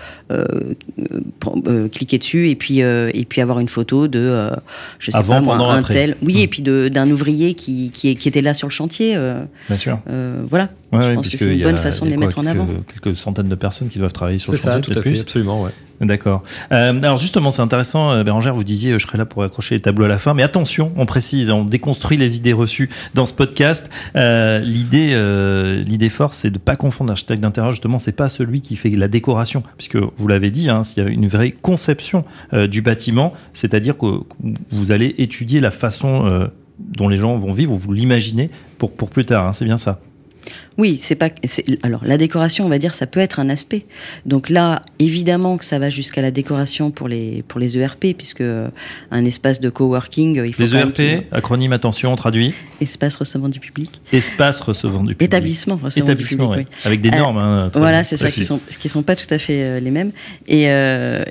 cliquer 1.92 2.18
dessus 2.18 2.50
et 2.50 2.56
puis, 2.56 2.80
et 2.80 3.26
puis 3.28 3.40
avoir 3.40 3.60
une 3.60 3.68
photo 3.68 4.08
de, 4.08 4.50
je 4.98 5.10
sais 5.10 5.22
pas 5.22 5.40
moi, 5.40 5.56
un 5.56 5.82
tel. 5.82 6.16
Oui, 6.22 6.34
mmh. 6.34 6.38
et 6.38 6.48
puis 6.48 6.62
d'un 6.62 7.10
ouvrier 7.10 7.54
qui, 7.54 7.90
qui, 7.90 8.16
qui, 8.16 8.28
était 8.28 8.42
là 8.42 8.54
sur 8.54 8.68
le 8.68 8.72
chantier. 8.72 9.16
Bien 9.68 9.76
sûr. 9.76 10.00
voilà. 10.48 10.68
Je 10.92 11.12
pense 11.12 11.28
que 11.28 11.38
c'est 11.38 11.56
une 11.56 11.62
bonne 11.62 11.76
façon 11.76 12.04
de 12.04 12.10
les 12.10 12.16
mettre 12.16 12.38
en 12.38 12.46
avant. 12.46 12.66
Quelques 12.86 13.16
centaines 13.16 13.48
de 13.48 13.54
personnes 13.54 13.88
qui 13.88 13.98
doivent 13.98 14.12
travailler 14.12 14.38
sur 14.38 14.52
le 14.52 14.58
chantier. 14.58 14.70
C'est 14.70 14.76
ça, 14.76 14.92
tout 14.92 14.98
à 14.98 15.02
fait, 15.02 15.20
absolument, 15.20 15.62
ouais. 15.62 15.70
D'accord. 16.00 16.44
Euh, 16.70 16.96
alors 17.02 17.18
justement, 17.18 17.50
c'est 17.50 17.62
intéressant, 17.62 18.12
euh, 18.12 18.22
Bérangère, 18.22 18.54
vous 18.54 18.62
disiez, 18.62 18.92
euh, 18.92 18.98
je 18.98 19.06
serai 19.06 19.18
là 19.18 19.26
pour 19.26 19.42
accrocher 19.42 19.74
les 19.74 19.80
tableaux 19.80 20.04
à 20.04 20.08
la 20.08 20.18
fin, 20.18 20.32
mais 20.32 20.44
attention, 20.44 20.92
on 20.96 21.06
précise, 21.06 21.50
on 21.50 21.64
déconstruit 21.64 22.16
les 22.16 22.36
idées 22.36 22.52
reçues 22.52 22.88
dans 23.14 23.26
ce 23.26 23.32
podcast. 23.32 23.90
Euh, 24.14 24.60
l'idée, 24.60 25.10
euh, 25.12 25.82
l'idée 25.82 26.08
force, 26.08 26.36
c'est 26.36 26.50
de 26.50 26.58
pas 26.58 26.76
confondre 26.76 27.08
l'architecte 27.08 27.42
d'intérieur. 27.42 27.72
Justement, 27.72 27.98
c'est 27.98 28.12
pas 28.12 28.28
celui 28.28 28.60
qui 28.60 28.76
fait 28.76 28.90
la 28.90 29.08
décoration, 29.08 29.64
puisque 29.76 29.96
vous 29.96 30.28
l'avez 30.28 30.52
dit, 30.52 30.68
hein, 30.68 30.84
s'il 30.84 31.02
y 31.02 31.06
a 31.06 31.08
une 31.10 31.26
vraie 31.26 31.50
conception 31.50 32.24
du 32.52 32.80
bâtiment, 32.80 33.32
c'est-à-dire 33.52 33.98
que 33.98 34.20
vous 34.70 34.92
allez 34.92 35.16
étudier 35.18 35.58
la 35.58 35.72
façon 35.72 36.48
dont 36.78 37.08
les 37.08 37.16
gens 37.16 37.36
vont 37.38 37.52
vivre, 37.52 37.72
ou 37.72 37.76
vous 37.76 37.92
l'imaginez 37.92 38.48
pour 38.78 38.92
pour 38.92 39.10
plus 39.10 39.24
tard. 39.24 39.46
Hein, 39.46 39.52
c'est 39.52 39.64
bien 39.64 39.78
ça. 39.78 40.00
Oui, 40.78 40.98
c'est 41.00 41.16
pas. 41.16 41.28
Alors 41.82 42.04
la 42.04 42.16
décoration, 42.16 42.64
on 42.64 42.68
va 42.68 42.78
dire, 42.78 42.94
ça 42.94 43.08
peut 43.08 43.18
être 43.18 43.40
un 43.40 43.48
aspect. 43.48 43.84
Donc 44.26 44.48
là, 44.48 44.80
évidemment 45.00 45.58
que 45.58 45.64
ça 45.64 45.80
va 45.80 45.90
jusqu'à 45.90 46.22
la 46.22 46.30
décoration 46.30 46.92
pour 46.92 47.08
les 47.08 47.42
pour 47.48 47.58
les 47.58 47.76
ERP, 47.76 48.14
puisque 48.16 48.42
euh, 48.42 48.68
un 49.10 49.24
espace 49.24 49.58
de 49.60 49.70
coworking, 49.70 50.38
euh, 50.38 50.46
il 50.46 50.54
faut. 50.54 50.62
Les 50.62 50.76
ERP, 50.76 51.26
acronyme 51.32 51.72
attention, 51.72 52.14
traduit. 52.14 52.54
Espace 52.80 53.16
recevant 53.16 53.48
du 53.48 53.58
public. 53.58 54.00
Espace 54.12 54.60
recevant 54.60 55.02
du 55.02 55.16
public. 55.16 55.22
Établissement 55.22 55.80
recevant 55.82 56.06
Établissement, 56.06 56.50
du 56.50 56.58
public. 56.58 56.68
Oui. 56.70 56.86
Avec 56.86 57.00
des 57.00 57.10
euh, 57.10 57.18
normes. 57.18 57.38
Hein, 57.38 57.70
voilà, 57.74 58.04
c'est 58.04 58.16
ça 58.16 58.30
qui 58.30 58.44
sont 58.44 58.60
qui 58.78 58.88
sont 58.88 59.02
pas 59.02 59.16
tout 59.16 59.34
à 59.34 59.38
fait 59.38 59.80
les 59.80 59.90
mêmes. 59.90 60.12
Et 60.46 60.68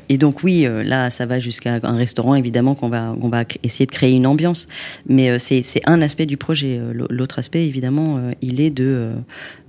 et 0.10 0.18
donc 0.18 0.44
oui, 0.44 0.68
là, 0.84 1.10
ça 1.10 1.26
va 1.26 1.40
jusqu'à 1.40 1.80
un 1.84 1.96
restaurant, 1.96 2.36
évidemment 2.36 2.76
qu'on 2.76 2.90
va 2.90 3.16
on 3.22 3.30
va 3.30 3.46
essayer 3.64 3.86
de 3.86 3.92
créer 3.92 4.12
une 4.12 4.28
ambiance. 4.28 4.68
Mais 5.08 5.40
c'est 5.40 5.62
c'est 5.64 5.82
un 5.86 6.02
aspect 6.02 6.26
du 6.26 6.36
projet. 6.36 6.82
L'autre 7.10 7.40
aspect, 7.40 7.66
évidemment, 7.66 8.20
il 8.42 8.60
est 8.60 8.72
de 8.72 9.14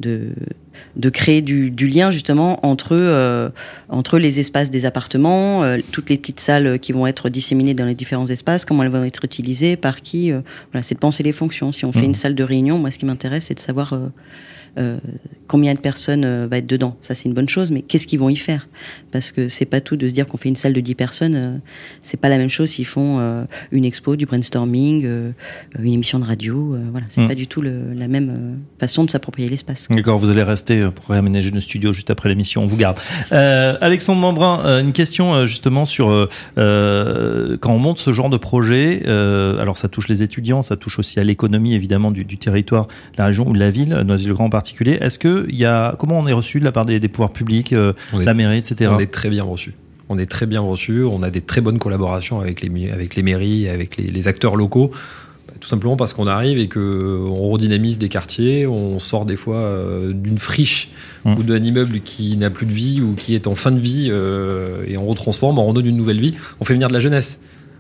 de, 0.00 0.30
de 0.96 1.10
créer 1.10 1.42
du, 1.42 1.70
lien 1.88 2.10
justement 2.10 2.64
entre, 2.66 2.92
euh, 2.92 3.48
entre 3.88 4.18
les 4.18 4.40
espaces 4.40 4.70
des 4.70 4.84
appartements, 4.84 5.62
euh, 5.62 5.78
toutes 5.92 6.10
les 6.10 6.18
petites 6.18 6.40
salles 6.40 6.78
qui 6.78 6.92
vont 6.92 7.06
être 7.06 7.28
disséminées 7.28 7.74
dans 7.74 7.86
les 7.86 7.94
différents 7.94 8.26
espaces, 8.26 8.64
comment 8.64 8.82
elles 8.82 8.90
vont 8.90 9.04
être 9.04 9.24
utilisées, 9.24 9.76
par 9.76 10.02
qui. 10.02 10.32
Euh, 10.32 10.40
voilà, 10.72 10.82
c'est 10.82 10.94
de 10.94 11.00
penser 11.00 11.22
les 11.22 11.32
fonctions. 11.32 11.72
Si 11.72 11.84
on 11.84 11.92
fait 11.92 12.00
mmh. 12.00 12.04
une 12.04 12.14
salle 12.14 12.34
de 12.34 12.44
réunion, 12.44 12.78
moi 12.78 12.90
ce 12.90 12.98
qui 12.98 13.06
m'intéresse 13.06 13.46
c'est 13.46 13.54
de 13.54 13.60
savoir 13.60 13.94
euh, 14.76 14.98
combien 15.46 15.72
de 15.72 15.78
personnes 15.78 16.24
euh, 16.24 16.46
va 16.48 16.58
être 16.58 16.66
dedans. 16.66 16.96
Ça, 17.00 17.14
c'est 17.14 17.24
une 17.24 17.32
bonne 17.32 17.48
chose, 17.48 17.70
mais 17.70 17.80
qu'est-ce 17.80 18.06
qu'ils 18.06 18.18
vont 18.18 18.28
y 18.28 18.36
faire? 18.36 18.68
Parce 19.12 19.32
que 19.32 19.48
c'est 19.48 19.64
pas 19.64 19.80
tout 19.80 19.96
de 19.96 20.06
se 20.06 20.12
dire 20.12 20.26
qu'on 20.26 20.36
fait 20.36 20.50
une 20.50 20.56
salle 20.56 20.74
de 20.74 20.80
10 20.80 20.94
personnes. 20.94 21.34
Euh, 21.34 21.56
c'est 22.02 22.18
pas 22.18 22.28
la 22.28 22.36
même 22.36 22.50
chose 22.50 22.70
s'ils 22.70 22.86
font 22.86 23.18
une 23.72 23.84
expo, 23.84 24.16
du 24.16 24.26
brainstorming, 24.26 25.06
une 25.78 25.92
émission 25.92 26.18
de 26.18 26.24
radio. 26.24 26.76
voilà, 26.90 27.06
c'est 27.08 27.22
mm. 27.22 27.28
pas 27.28 27.34
du 27.34 27.46
tout 27.46 27.62
la 27.62 28.08
même 28.08 28.58
façon 28.78 29.04
de 29.04 29.10
s'approprier 29.10 29.48
l'espace. 29.48 29.88
D'accord, 29.90 30.18
vous 30.18 30.28
allez 30.28 30.42
rester 30.42 30.88
pour 30.90 31.06
réaménager 31.06 31.50
nos 31.50 31.60
studios 31.60 31.92
juste 31.92 32.10
après 32.10 32.28
l'émission. 32.28 32.62
On 32.62 32.66
vous 32.66 32.76
garde. 32.76 32.98
Alexandre 33.30 34.20
Membrun, 34.20 34.80
une 34.80 34.92
question 34.92 35.44
justement 35.44 35.84
sur 35.84 36.28
quand 36.56 37.72
on 37.72 37.78
monte 37.78 37.98
ce 37.98 38.12
genre 38.12 38.30
de 38.30 38.36
projet. 38.36 39.02
alors, 39.06 39.78
ça 39.78 39.88
touche 39.88 40.08
les 40.08 40.22
étudiants, 40.22 40.62
ça 40.62 40.76
touche 40.76 40.98
aussi 40.98 41.20
à 41.20 41.24
l'économie 41.24 41.74
évidemment 41.74 42.10
du, 42.10 42.24
du, 42.24 42.38
territoire, 42.38 42.86
de 42.86 43.18
la 43.18 43.26
région 43.26 43.48
ou 43.48 43.52
de 43.52 43.58
la 43.58 43.70
ville, 43.70 43.94
Noisy-le-Grand 44.06 44.48
particulier. 44.58 44.98
Est-ce 45.00 45.20
que 45.20 45.46
il 45.48 45.56
y 45.56 45.64
a 45.64 45.94
comment 46.00 46.18
on 46.18 46.26
est 46.26 46.32
reçu 46.32 46.58
de 46.58 46.64
la 46.64 46.72
part 46.72 46.84
des, 46.84 46.98
pouvoirs 47.08 47.32
publics, 47.32 47.72
euh, 47.72 47.92
la 48.12 48.34
mairie, 48.34 48.58
etc. 48.58 48.90
On 48.92 48.98
est 48.98 49.12
très 49.12 49.30
bien 49.30 49.44
reçu. 49.44 49.72
On 50.08 50.18
est 50.18 50.26
très 50.26 50.46
bien 50.46 50.60
reçu. 50.60 51.04
On 51.04 51.22
a 51.22 51.30
des 51.30 51.42
très 51.42 51.60
bonnes 51.60 51.78
collaborations 51.78 52.40
avec 52.40 52.60
les 52.60 52.90
avec 52.90 53.14
les 53.14 53.22
mairies, 53.22 53.68
avec 53.68 53.96
les, 53.96 54.26
acteurs 54.26 54.56
locaux. 54.56 54.90
Bah, 55.46 55.54
tout 55.60 55.68
simplement 55.68 55.96
parce 55.96 56.12
qu'on 56.12 56.26
arrive 56.26 56.58
et 56.58 56.66
que 56.66 57.24
on 57.28 57.50
redynamise 57.50 57.98
des 57.98 58.08
quartiers, 58.08 58.66
on 58.66 58.98
sort 58.98 59.26
des 59.26 59.36
fois 59.36 59.58
euh, 59.58 60.12
d'une 60.12 60.38
friche 60.38 60.90
mmh. 61.24 61.34
ou 61.34 61.42
d'un 61.44 61.62
immeuble 61.62 62.00
qui 62.00 62.36
n'a 62.36 62.50
plus 62.50 62.66
de 62.66 62.72
vie 62.72 63.00
ou 63.00 63.14
qui 63.14 63.36
est 63.36 63.46
en 63.46 63.54
fin 63.54 63.70
de 63.70 63.78
vie 63.78 64.08
euh, 64.10 64.82
et 64.88 64.96
on 64.96 65.06
retransforme, 65.06 65.58
on 65.60 65.66
redonne 65.66 65.86
une 65.86 65.96
nouvelle 65.96 66.20
vie. 66.20 66.34
On 66.60 66.64
fait 66.64 66.74
venir 66.74 66.88
de 66.88 66.94
la 66.94 67.00
jeunesse. 67.00 67.38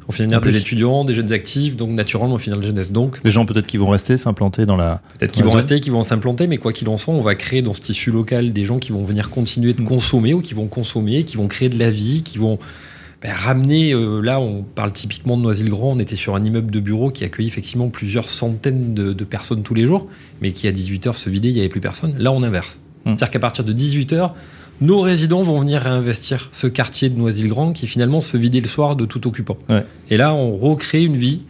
On 0.08 0.12
finit 0.12 0.34
des 0.40 0.56
étudiants, 0.56 1.04
des 1.04 1.12
jeunes 1.12 1.32
actifs, 1.32 1.76
donc 1.76 1.90
naturellement 1.90 2.36
on 2.36 2.38
finit 2.38 2.56
de 2.56 2.62
jeunesse. 2.62 2.90
Donc 2.90 3.18
les 3.24 3.30
gens 3.30 3.44
peut-être 3.44 3.66
qui 3.66 3.76
vont 3.76 3.90
rester 3.90 4.16
s'implanter 4.16 4.64
dans 4.64 4.76
la. 4.76 5.02
Peut-être 5.18 5.32
qu'ils 5.32 5.44
vont 5.44 5.52
rester, 5.52 5.80
qui 5.80 5.90
vont 5.90 6.02
s'implanter, 6.02 6.46
mais 6.46 6.56
quoi 6.56 6.72
qu'il 6.72 6.88
en 6.88 6.96
soit, 6.96 7.12
on 7.12 7.20
va 7.20 7.34
créer 7.34 7.60
dans 7.60 7.74
ce 7.74 7.82
tissu 7.82 8.10
local 8.10 8.52
des 8.52 8.64
gens 8.64 8.78
qui 8.78 8.90
vont 8.92 9.04
venir 9.04 9.28
continuer 9.28 9.74
de 9.74 9.82
consommer 9.82 10.32
ou 10.32 10.40
qui 10.40 10.54
vont 10.54 10.66
consommer, 10.66 11.24
qui 11.24 11.36
vont 11.36 11.46
créer 11.46 11.68
de 11.68 11.78
la 11.78 11.90
vie, 11.90 12.22
qui 12.22 12.38
vont 12.38 12.58
ben, 13.22 13.32
ramener. 13.32 13.92
Euh, 13.92 14.20
là, 14.20 14.40
on 14.40 14.62
parle 14.62 14.92
typiquement 14.92 15.36
de 15.36 15.42
Noisy-le-Grand. 15.42 15.92
On 15.92 15.98
était 15.98 16.16
sur 16.16 16.34
un 16.34 16.42
immeuble 16.42 16.70
de 16.70 16.80
bureau 16.80 17.10
qui 17.10 17.24
accueillait 17.24 17.48
effectivement 17.48 17.88
plusieurs 17.88 18.30
centaines 18.30 18.94
de, 18.94 19.12
de 19.12 19.24
personnes 19.24 19.62
tous 19.62 19.74
les 19.74 19.84
jours, 19.84 20.06
mais 20.40 20.52
qui 20.52 20.68
à 20.68 20.72
18 20.72 21.06
h 21.06 21.14
se 21.16 21.28
vidait, 21.28 21.48
il 21.48 21.54
n'y 21.54 21.60
avait 21.60 21.68
plus 21.68 21.82
personne. 21.82 22.14
Là, 22.16 22.32
on 22.32 22.42
inverse. 22.42 22.78
Hum. 23.04 23.14
C'est-à-dire 23.14 23.30
qu'à 23.32 23.40
partir 23.40 23.64
de 23.64 23.74
18 23.74 24.12
h 24.14 24.30
nos 24.80 25.00
résidents 25.00 25.42
vont 25.42 25.60
venir 25.60 25.82
réinvestir 25.82 26.48
ce 26.52 26.66
quartier 26.66 27.10
de 27.10 27.18
Noisy-le-Grand 27.18 27.72
qui 27.72 27.86
finalement 27.86 28.20
se 28.20 28.36
vidait 28.36 28.60
le 28.60 28.68
soir 28.68 28.96
de 28.96 29.04
tout 29.04 29.26
occupant. 29.26 29.58
Et 30.10 30.16
là, 30.16 30.34
on 30.34 30.56
recrée 30.56 31.02
une 31.02 31.16
vie 31.16 31.42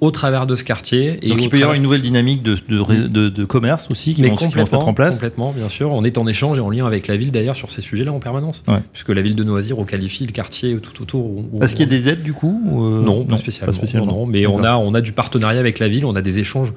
au 0.00 0.10
travers 0.10 0.46
de 0.46 0.54
ce 0.54 0.64
quartier. 0.64 1.18
Et 1.22 1.30
Donc 1.30 1.42
il 1.42 1.48
peut 1.48 1.58
y 1.58 1.62
avoir 1.62 1.74
une 1.74 1.82
nouvelle 1.82 2.00
dynamique 2.00 2.42
de, 2.42 2.58
de, 2.68 3.28
de, 3.28 3.44
commerce 3.44 3.88
aussi 3.90 4.14
qui, 4.14 4.22
vont, 4.22 4.36
se 4.36 4.56
mettre 4.56 4.74
en 4.74 4.94
place. 4.94 5.16
Complètement, 5.16 5.52
bien 5.52 5.68
sûr. 5.68 5.90
On 5.90 6.04
est 6.04 6.18
en 6.18 6.26
échange 6.26 6.58
et 6.58 6.60
en 6.60 6.70
lien 6.70 6.86
avec 6.86 7.06
la 7.06 7.16
ville 7.16 7.32
d'ailleurs 7.32 7.56
sur 7.56 7.70
ces 7.70 7.80
sujets-là 7.80 8.12
en 8.12 8.18
permanence. 8.18 8.62
Puisque 8.92 9.10
la 9.10 9.22
ville 9.22 9.34
de 9.34 9.44
Noisy 9.44 9.72
requalifie 9.72 10.26
le 10.26 10.32
quartier 10.32 10.76
tout 10.76 11.02
autour. 11.02 11.44
Est-ce 11.62 11.74
qu'il 11.74 11.84
y 11.84 11.88
a 11.88 11.90
des 11.90 12.08
aides 12.08 12.22
du 12.22 12.32
coup 12.32 12.62
euh, 12.66 13.02
non, 13.02 13.24
pas 13.24 13.36
spécialement. 13.36 14.06
Non, 14.06 14.26
mais 14.26 14.46
on 14.46 14.62
a, 14.64 14.76
on 14.76 14.94
a 14.94 15.00
du 15.00 15.12
partenariat 15.12 15.60
avec 15.60 15.78
la 15.78 15.88
ville, 15.88 16.04
on 16.04 16.16
a 16.16 16.22
des 16.22 16.38
échanges 16.38 16.72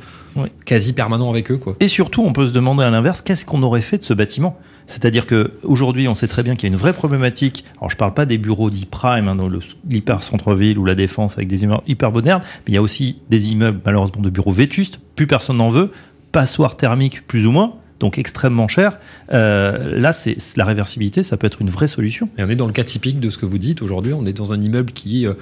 quasi 0.66 0.94
permanents 0.94 1.30
avec 1.30 1.52
eux. 1.52 1.58
Quoi. 1.58 1.76
Et 1.80 1.88
surtout, 1.88 2.24
on 2.24 2.34
peut 2.34 2.48
se 2.48 2.54
demander 2.54 2.84
à 2.84 2.90
l'inverse, 2.90 3.22
qu'est-ce 3.22 3.46
qu'on 3.46 3.64
aurait 3.64 3.82
fait 3.82 3.98
de 3.98 4.04
ce 4.04 4.14
bâtiment? 4.14 4.58
C'est-à-dire 4.89 5.25
que 5.28 5.52
aujourd'hui, 5.63 6.08
on 6.08 6.15
sait 6.15 6.28
très 6.28 6.41
bien 6.41 6.56
qu'il 6.56 6.67
y 6.67 6.71
a 6.71 6.73
une 6.73 6.80
vraie 6.80 6.93
problématique. 6.93 7.63
Alors, 7.78 7.91
je 7.91 7.95
parle 7.95 8.13
pas 8.15 8.25
des 8.25 8.39
bureaux 8.39 8.71
dits 8.71 8.88
prime 8.88 9.28
hein, 9.28 9.36
dans 9.36 9.49
l'hyper 9.88 10.23
centre-ville 10.23 10.80
ou 10.80 10.86
la 10.86 10.95
défense 10.95 11.34
avec 11.34 11.47
des 11.47 11.63
immeubles 11.63 11.84
hyper 11.88 12.12
modernes, 12.12 12.41
mais 12.65 12.71
il 12.71 12.73
y 12.73 12.78
a 12.78 12.82
aussi 12.82 13.17
des 13.30 13.52
immeubles 13.52 13.80
malheureusement 13.86 14.21
de 14.21 14.30
bureaux 14.30 14.52
vétustes. 14.52 14.99
Plus 15.15 15.28
personne 15.28 15.58
n'en 15.58 15.69
veut. 15.69 15.91
Passoire 16.32 16.75
thermique 16.75 17.25
plus 17.28 17.45
ou 17.45 17.52
moins 17.52 17.75
donc 17.99 18.17
extrêmement 18.17 18.67
cher. 18.67 18.97
Euh, 19.34 19.99
là, 19.99 20.12
c'est 20.12 20.38
la 20.56 20.65
réversibilité, 20.65 21.21
ça 21.21 21.38
peut 21.38 21.47
être 21.47 21.62
une 21.62 21.69
vraie 21.69 21.88
solution. 21.88 22.30
Et 22.38 22.43
on 22.43 22.49
est 22.49 22.56
dans 22.56 22.67
le 22.67 22.71
cas 22.71 22.86
typique 22.86 23.19
de 23.19 23.30
ce 23.30 23.38
que 23.38 23.45
vous 23.45 23.58
dites 23.58 23.82
aujourd'hui. 23.82 24.13
On 24.13 24.25
est 24.25 24.34
dans 24.34 24.54
un 24.54 24.62
immeuble 24.62 24.93
qui 24.93 25.28
euh, 25.28 25.34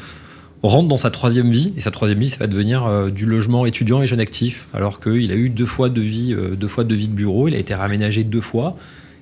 rentre 0.63 0.87
dans 0.87 0.97
sa 0.97 1.11
troisième 1.11 1.51
vie, 1.51 1.71
et 1.77 1.81
sa 1.81 1.91
troisième 1.91 2.19
vie, 2.19 2.29
ça 2.29 2.37
va 2.37 2.47
devenir 2.47 2.85
euh, 2.85 3.09
du 3.09 3.25
logement 3.25 3.65
étudiant 3.65 4.01
et 4.01 4.07
jeune 4.07 4.19
actif, 4.19 4.67
alors 4.73 4.99
qu'il 4.99 5.31
a 5.31 5.35
eu 5.35 5.49
deux 5.49 5.67
fois 5.67 5.89
de 5.89 6.01
vie, 6.01 6.35
deux 6.57 6.67
fois 6.67 6.83
de 6.83 6.95
vie 6.95 7.07
de 7.07 7.13
bureau. 7.13 7.47
Il 7.47 7.53
a 7.53 7.59
été 7.59 7.75
raménagé 7.75 8.23
deux 8.23 8.41
fois. 8.41 8.75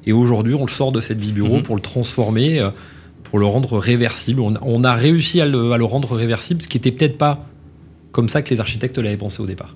Et 0.06 0.14
aujourd'hui, 0.14 0.54
on 0.54 0.66
le 0.66 0.72
sort 0.72 0.92
de 0.92 1.02
cette 1.02 1.20
vie 1.20 1.32
bureau 1.32 1.58
mhm. 1.58 1.64
pour 1.64 1.76
le 1.76 1.82
transformer, 1.82 2.60
euh, 2.60 2.70
pour 3.24 3.40
le 3.40 3.46
rendre 3.46 3.78
réversible. 3.78 4.40
On, 4.40 4.84
a 4.84 4.94
réussi 4.94 5.42
à 5.42 5.46
le, 5.46 5.84
rendre 5.84 6.16
réversible, 6.16 6.62
ce 6.62 6.68
qui 6.68 6.78
n'était 6.78 6.92
peut-être 6.92 7.18
pas 7.18 7.46
comme 8.12 8.30
ça 8.30 8.42
que 8.42 8.54
les 8.54 8.62
architectes 8.62 8.98
l'avaient 8.98 9.18
pensé 9.18 9.42
au 9.42 9.46
départ. 9.46 9.76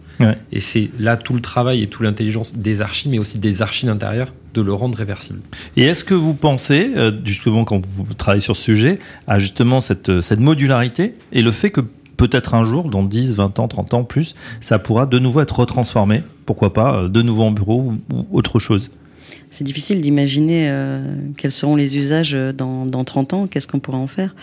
Et 0.52 0.60
c'est 0.62 0.92
là 0.98 1.18
tout 1.18 1.34
le 1.34 1.42
travail 1.42 1.82
et 1.82 1.88
toute 1.88 2.04
l'intelligence 2.04 2.56
des 2.56 2.82
archis, 2.82 3.10
mais 3.10 3.20
aussi 3.20 3.38
des 3.38 3.62
archis 3.62 3.86
d'intérieur, 3.86 4.34
de 4.54 4.62
le 4.62 4.72
rendre 4.74 4.98
réversible. 4.98 5.40
Et 5.76 5.84
est-ce 5.84 6.04
que 6.04 6.14
vous 6.14 6.34
pensez, 6.34 6.92
euh, 6.96 7.12
justement, 7.24 7.64
quand 7.66 7.82
vous 7.86 8.14
travaillez 8.14 8.42
sur 8.42 8.56
ce 8.56 8.64
sujet, 8.64 9.00
à 9.28 9.40
justement 9.40 9.82
cette, 9.82 10.22
cette 10.22 10.40
modularité 10.40 11.16
et 11.32 11.42
le 11.42 11.52
fait 11.52 11.70
que 11.70 11.82
peut-être 12.20 12.54
un 12.54 12.66
jour, 12.66 12.90
dans 12.90 13.04
10, 13.04 13.36
20 13.36 13.60
ans, 13.60 13.68
30 13.70 13.94
ans 13.94 14.04
plus, 14.04 14.36
ça 14.60 14.78
pourra 14.78 15.06
de 15.06 15.20
nouveau 15.20 15.40
être 15.40 15.58
retransformé, 15.58 16.22
pourquoi 16.46 16.74
pas, 16.74 16.96
euh, 16.96 17.08
de 17.08 17.22
nouveau 17.22 17.44
en 17.44 17.52
bureau 17.52 17.94
ou 18.12 18.28
autre 18.32 18.60
chose? 18.60 18.92
C'est 19.50 19.64
difficile 19.64 20.02
d'imaginer 20.02 20.68
euh, 20.70 21.02
quels 21.38 21.52
seront 21.52 21.76
les 21.76 21.98
usages 21.98 22.34
euh, 22.36 22.54
dans, 22.54 22.86
dans 22.86 23.04
30 23.04 23.34
ans, 23.34 23.48
qu'est-ce 23.48 23.68
qu'on 23.68 23.80
pourra 23.80 23.98
en 23.98 24.08
faire? 24.08 24.36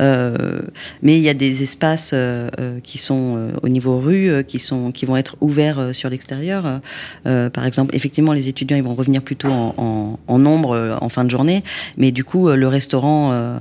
Euh, 0.00 0.62
mais 1.02 1.18
il 1.18 1.22
y 1.22 1.28
a 1.28 1.34
des 1.34 1.62
espaces 1.62 2.12
euh, 2.14 2.48
qui 2.82 2.98
sont 2.98 3.50
au 3.62 3.68
niveau 3.68 3.98
rue, 3.98 4.44
qui, 4.46 4.58
sont, 4.58 4.90
qui 4.90 5.04
vont 5.06 5.16
être 5.16 5.36
ouverts 5.40 5.90
sur 5.92 6.08
l'extérieur. 6.08 6.80
par 7.24 7.66
exemple, 7.66 7.94
effectivement, 7.94 8.32
les 8.32 8.48
étudiants 8.48 8.76
ils 8.76 8.82
vont 8.82 8.94
revenir 8.94 9.22
plutôt 9.22 9.48
en, 9.48 9.74
en, 9.76 10.18
en 10.26 10.38
nombre 10.38 10.98
en 11.00 11.08
fin 11.08 11.24
de 11.24 11.30
journée, 11.30 11.62
mais 11.96 12.12
du 12.12 12.24
coup, 12.24 12.48
le 12.48 12.68
restaurant 12.68 13.58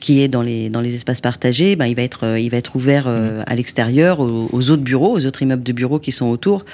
qui 0.00 0.20
est 0.20 0.28
dans 0.28 0.42
les, 0.42 0.70
dans 0.70 0.80
les 0.80 0.94
espaces 0.94 1.20
partagés, 1.20 1.76
ben, 1.76 1.86
il, 1.86 1.94
va 1.94 2.02
être, 2.02 2.38
il 2.38 2.48
va 2.50 2.56
être 2.56 2.76
ouvert 2.76 3.08
mmh. 3.08 3.44
à 3.46 3.54
l'extérieur, 3.54 4.20
aux, 4.20 4.48
aux, 4.52 4.70
autres 4.70 4.82
bureaux, 4.82 5.16
aux 5.16 5.24
autres 5.24 5.42
immeubles 5.42 5.62
de 5.62 5.72
bureaux 5.72 5.98
qui 5.98 6.12
sont 6.12 6.26
autour 6.26 6.64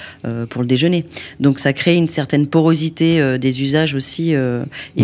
pour 0.51 0.63
le 0.63 0.69
déjeuner. 0.69 1.07
Donc 1.41 1.59
ça 1.59 1.73
crée 1.73 1.97
une 1.97 2.09
certaine 2.09 2.47
porosité 2.47 3.39
des 3.39 3.54
des 3.55 3.63
usages 3.63 3.95
aussi, 3.95 4.33
et 4.33 4.39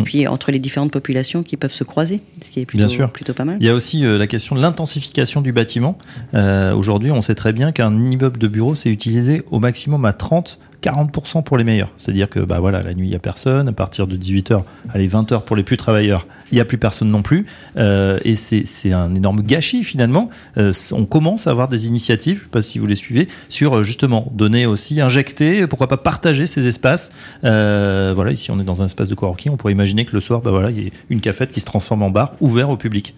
Mm. 0.01 0.03
puis 0.05 0.27
entre 0.27 0.51
les 0.51 0.59
différentes 0.59 0.91
populations 0.93 1.43
qui 1.43 1.57
peuvent 1.57 1.73
se 1.73 1.85
croiser, 1.85 2.21
ce 2.41 2.51
qui 2.51 2.61
est 2.61 2.67
plutôt, 2.67 2.85
Bien 2.87 2.89
sûr. 2.89 3.11
plutôt 3.11 3.35
pas 3.35 3.45
mal. 3.45 3.57
Il 3.61 3.67
y 3.67 3.69
a 3.69 3.75
aussi 3.75 4.05
euh, 4.05 4.19
la 4.19 4.27
question 4.27 4.57
de 4.57 4.61
l'intensification 4.63 5.41
du 5.41 5.53
bâtiment. 5.53 5.97
Euh, 6.35 6.75
Aujourd'hui, 6.75 7.11
on 7.11 7.21
sait 7.21 7.35
très 7.35 7.53
bien 7.53 7.73
qu'un 7.73 7.93
immeuble 8.11 8.39
de 8.39 8.49
bureau, 8.49 8.75
c'est 8.75 8.91
utilisé 8.91 9.43
au 9.51 9.59
maximum 9.61 10.05
à 10.05 10.13
30 10.13 10.59
40% 10.83 11.43
pour 11.43 11.57
les 11.57 11.65
meilleurs. 11.65 11.91
C'est-à-dire 11.97 12.29
que 12.29 12.41
bah 12.41 12.61
voilà, 12.61 12.83
la 12.83 12.95
nuit, 12.95 13.07
il 13.07 13.11
n'y 13.11 13.17
a 13.17 13.21
personne. 13.21 13.69
À 13.69 13.73
partir 13.73 14.07
de 14.07 14.17
18h, 14.17 14.63
allez, 14.93 15.09
20h 15.09 15.43
pour 15.45 15.57
les 15.57 15.63
plus 15.63 15.77
travailleurs, 15.77 16.27
il 16.51 16.57
n'y 16.57 16.61
a 16.61 16.65
plus 16.65 16.79
personne 16.79 17.09
non 17.09 17.23
plus. 17.23 17.47
Euh, 17.77 18.19
et 18.25 18.35
c'est 18.35 18.93
un 18.93 19.15
énorme 19.15 19.43
gâchis 19.43 19.85
finalement. 19.85 20.31
Euh, 20.57 20.73
on 20.93 21.05
commence 21.05 21.47
à 21.47 21.51
avoir 21.51 21.69
des 21.69 21.87
initiatives, 21.87 22.39
je 22.39 22.43
ne 22.43 22.45
sais 22.45 22.51
pas 22.51 22.63
si 22.63 22.79
vous 22.79 22.87
les 22.87 22.95
suivez, 22.95 23.29
sur 23.49 23.79
euh, 23.79 23.83
justement 23.83 24.31
donner 24.35 24.67
aussi, 24.67 25.01
injecter, 25.01 25.67
pourquoi 25.67 25.89
pas 25.89 25.97
partager 25.97 26.47
ces 26.47 26.69
espaces. 26.69 27.11
Voilà, 27.43 28.33
ici 28.33 28.51
on 28.51 28.59
est 28.61 28.65
dans 28.65 28.83
un 28.83 28.87
espace 28.87 29.09
de 29.09 29.15
coworking, 29.15 29.53
on 29.53 29.57
pourrait 29.57 29.73
imaginer 29.73 30.05
que 30.05 30.13
le 30.13 30.21
soir, 30.21 30.41
bah 30.41 30.51
voilà, 30.51 30.71
il 30.71 30.79
y 30.79 30.87
ait 30.87 30.93
une 31.11 31.21
cafette 31.21 31.53
qui 31.53 31.61
se 31.61 31.65
transforme 31.65 32.03
en 32.03 32.11
bar 32.11 32.35
ouvert 32.41 32.71
au 32.71 32.77
public. 32.77 33.15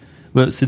C'est 0.49 0.65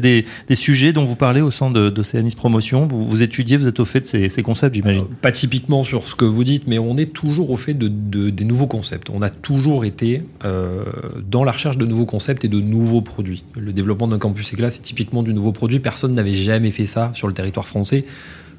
des, 0.00 0.24
sujets 0.54 0.92
dont 0.92 1.04
vous 1.04 1.16
parlez 1.16 1.40
au 1.40 1.50
sein 1.50 1.70
de- 1.70 1.92
Promotion. 2.36 2.86
Vous, 2.86 3.22
étudiez, 3.22 3.56
vous 3.56 3.66
êtes 3.66 3.80
au 3.80 3.84
fait 3.84 4.00
de 4.00 4.28
ces, 4.28 4.42
concepts, 4.42 4.74
j'imagine. 4.74 5.02
Euh, 5.02 5.16
Pas 5.22 5.32
typiquement 5.32 5.82
sur 5.82 6.06
ce 6.08 6.14
que 6.14 6.24
vous 6.24 6.44
dites, 6.44 6.66
mais 6.66 6.78
on 6.78 6.96
est 6.96 7.12
toujours 7.12 7.50
au 7.50 7.56
fait 7.56 7.74
de, 7.74 7.88
de- 7.88 8.30
des 8.30 8.44
nouveaux 8.44 8.66
concepts. 8.66 9.10
On 9.10 9.22
a 9.22 9.30
toujours 9.30 9.84
été 9.84 10.22
euh, 10.44 10.84
dans 11.28 11.44
la 11.44 11.52
recherche 11.52 11.78
de 11.78 11.86
nouveaux 11.86 12.06
concepts 12.06 12.44
et 12.44 12.48
de 12.48 12.60
nouveaux 12.60 13.00
produits. 13.00 13.44
Le 13.56 13.72
développement 13.72 14.08
d'un 14.08 14.18
campus 14.18 14.52
éclat, 14.52 14.70
c'est 14.70 14.82
typiquement 14.82 15.22
du 15.22 15.32
nouveau 15.34 15.52
produit. 15.52 15.80
Personne 15.80 16.14
n'avait 16.14 16.34
jamais 16.34 16.70
fait 16.70 16.86
ça 16.86 17.10
sur 17.14 17.28
le 17.28 17.34
territoire 17.34 17.66
français, 17.66 18.04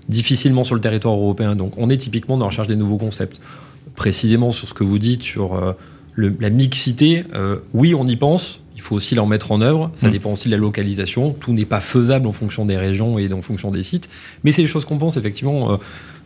difficilement 0.07 0.63
sur 0.63 0.75
le 0.75 0.81
territoire 0.81 1.13
européen. 1.15 1.55
Donc 1.55 1.73
on 1.77 1.89
est 1.89 1.97
typiquement 1.97 2.37
dans 2.37 2.45
la 2.45 2.49
recherche 2.49 2.67
des 2.67 2.75
nouveaux 2.75 2.97
concepts. 2.97 3.39
Précisément 3.95 4.51
sur 4.51 4.67
ce 4.67 4.73
que 4.73 4.83
vous 4.83 4.99
dites 4.99 5.23
sur 5.23 5.55
euh, 5.55 5.73
la 6.17 6.49
mixité, 6.49 7.23
oui, 7.73 7.93
on 7.95 8.05
y 8.05 8.15
pense. 8.15 8.58
Il 8.79 8.81
faut 8.81 8.95
aussi 8.95 9.13
l'en 9.13 9.25
mettre 9.25 9.51
en 9.51 9.59
œuvre. 9.59 9.91
Ça 9.93 10.07
Mm. 10.07 10.11
dépend 10.11 10.31
aussi 10.31 10.47
de 10.47 10.53
la 10.53 10.57
localisation. 10.57 11.33
Tout 11.37 11.51
n'est 11.51 11.65
pas 11.65 11.81
faisable 11.81 12.27
en 12.27 12.31
fonction 12.31 12.65
des 12.65 12.77
régions 12.77 13.19
et 13.19 13.29
en 13.33 13.41
fonction 13.41 13.71
des 13.71 13.83
sites. 13.83 14.09
Mais 14.45 14.53
c'est 14.53 14.61
des 14.61 14.69
choses 14.69 14.85
qu'on 14.85 14.97
pense, 14.97 15.17
effectivement. 15.17 15.73
euh, 15.73 15.77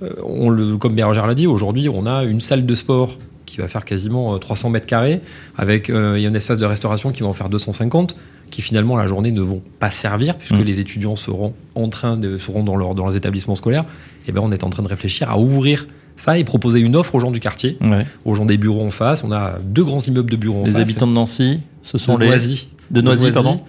euh, 0.03 0.09
on 0.23 0.49
le, 0.51 0.77
comme 0.77 0.93
Bérangère 0.93 1.25
l'a 1.25 1.33
dit, 1.33 1.47
aujourd'hui, 1.47 1.89
on 1.89 2.05
a 2.05 2.23
une 2.25 2.41
salle 2.41 2.67
de 2.67 2.75
sport 2.75 3.17
qui 3.47 3.57
va 3.57 3.67
faire 3.67 3.85
quasiment 3.85 4.35
euh, 4.35 4.37
300 4.37 4.69
mètres 4.69 4.85
carrés, 4.85 5.19
avec 5.57 5.89
euh, 5.89 6.13
il 6.17 6.21
y 6.21 6.27
a 6.27 6.29
un 6.29 6.33
espace 6.35 6.59
de 6.59 6.65
restauration 6.65 7.11
qui 7.11 7.21
va 7.23 7.27
en 7.29 7.33
faire 7.33 7.49
250, 7.49 8.15
qui 8.51 8.61
finalement 8.61 8.95
la 8.97 9.07
journée 9.07 9.31
ne 9.31 9.41
vont 9.41 9.63
pas 9.79 9.89
servir 9.89 10.37
puisque 10.37 10.53
Mm. 10.53 10.61
les 10.63 10.79
étudiants 10.79 11.15
seront 11.15 11.53
en 11.73 11.89
train 11.89 12.17
de 12.17 12.37
seront 12.37 12.63
dans, 12.63 12.75
leur, 12.75 12.93
dans 12.93 13.05
leurs 13.05 13.15
établissements 13.15 13.55
scolaires. 13.55 13.85
Et 14.27 14.31
ben 14.31 14.41
on 14.43 14.51
est 14.51 14.63
en 14.63 14.69
train 14.69 14.83
de 14.83 14.87
réfléchir 14.87 15.29
à 15.31 15.39
ouvrir 15.39 15.87
ça 16.15 16.37
et 16.37 16.43
proposer 16.43 16.79
une 16.79 16.95
offre 16.95 17.15
aux 17.15 17.19
gens 17.19 17.31
du 17.31 17.39
quartier, 17.39 17.77
Ouais. 17.81 18.05
aux 18.25 18.35
gens 18.35 18.45
des 18.45 18.57
bureaux 18.57 18.85
en 18.85 18.91
face. 18.91 19.23
On 19.23 19.31
a 19.31 19.57
deux 19.63 19.83
grands 19.83 20.01
immeubles 20.01 20.29
de 20.31 20.37
bureaux 20.37 20.61
en 20.61 20.65
Les 20.65 20.71
face. 20.73 20.81
habitants 20.81 21.07
de 21.07 21.13
Nancy, 21.13 21.59
ce 21.81 21.97
sont 21.97 22.15
de 22.15 22.21
les 22.21 22.27
Noisy. 22.27 22.67
de 22.91 23.01
Noisy, 23.01 23.31
pardon. 23.31 23.61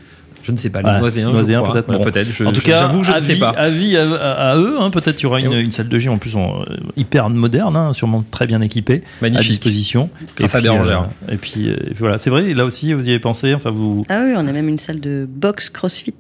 Je 0.47 0.53
ne 0.53 0.59
sais 0.59 0.69
pas, 0.69 0.83
les 0.83 0.89
Ouais, 0.91 0.99
Noiséens, 0.99 1.63
peut-être, 1.63 1.89
Ouais, 1.89 1.97
bon. 1.97 2.05
peut-être. 2.05 2.29
je- 2.31 2.45
en 2.45 2.53
tout 2.53 2.61
je- 2.61 2.67
cas, 2.67 2.91
je 3.03 3.11
ne 3.13 3.17
avis, 3.17 3.27
sais 3.27 3.39
pas. 3.39 3.49
avis 3.57 3.97
à, 3.97 4.03
à- 4.13 4.51
à 4.51 4.57
eux. 4.59 4.77
hein, 4.79 4.91
peut-être 4.91 5.19
il 5.19 5.23
y 5.23 5.27
aura 5.27 5.41
une, 5.41 5.51
Et 5.55 5.73
salle 5.73 5.89
de 5.89 5.99
gym 5.99 6.13
en 6.13 6.19
plus 6.19 6.37
en, 6.37 6.61
euh, 6.61 6.77
hyper 6.99 7.31
moderne, 7.31 7.75
hein, 7.79 7.95
sûrement 7.95 8.23
très 8.31 8.47
bien 8.47 8.61
équipée, 8.61 8.97
à 9.07 9.23
Magnifique. 9.23 9.49
disposition. 9.49 10.11
Grâce 10.37 10.53
Et 10.53 10.57
à 10.59 10.61
puis, 10.61 10.69
Bérangère. 10.69 11.09
euh, 11.31 11.33
et 11.33 11.37
puis 11.39 11.71
euh, 11.71 11.77
voilà, 11.99 12.19
c'est 12.19 12.29
vrai. 12.29 12.53
Là 12.53 12.67
aussi, 12.67 12.93
vous 12.93 13.07
y 13.07 13.09
avez 13.11 13.21
pensé. 13.21 13.55
Enfin, 13.55 13.71
vous. 13.71 14.05
Ah 14.11 14.23
oui, 14.27 14.35
on 14.37 14.47
a 14.47 14.53
même 14.53 14.69
une 14.69 14.79
salle 14.79 15.01
de 15.01 15.27
boxe 15.27 15.71
CrossFit. 15.71 16.13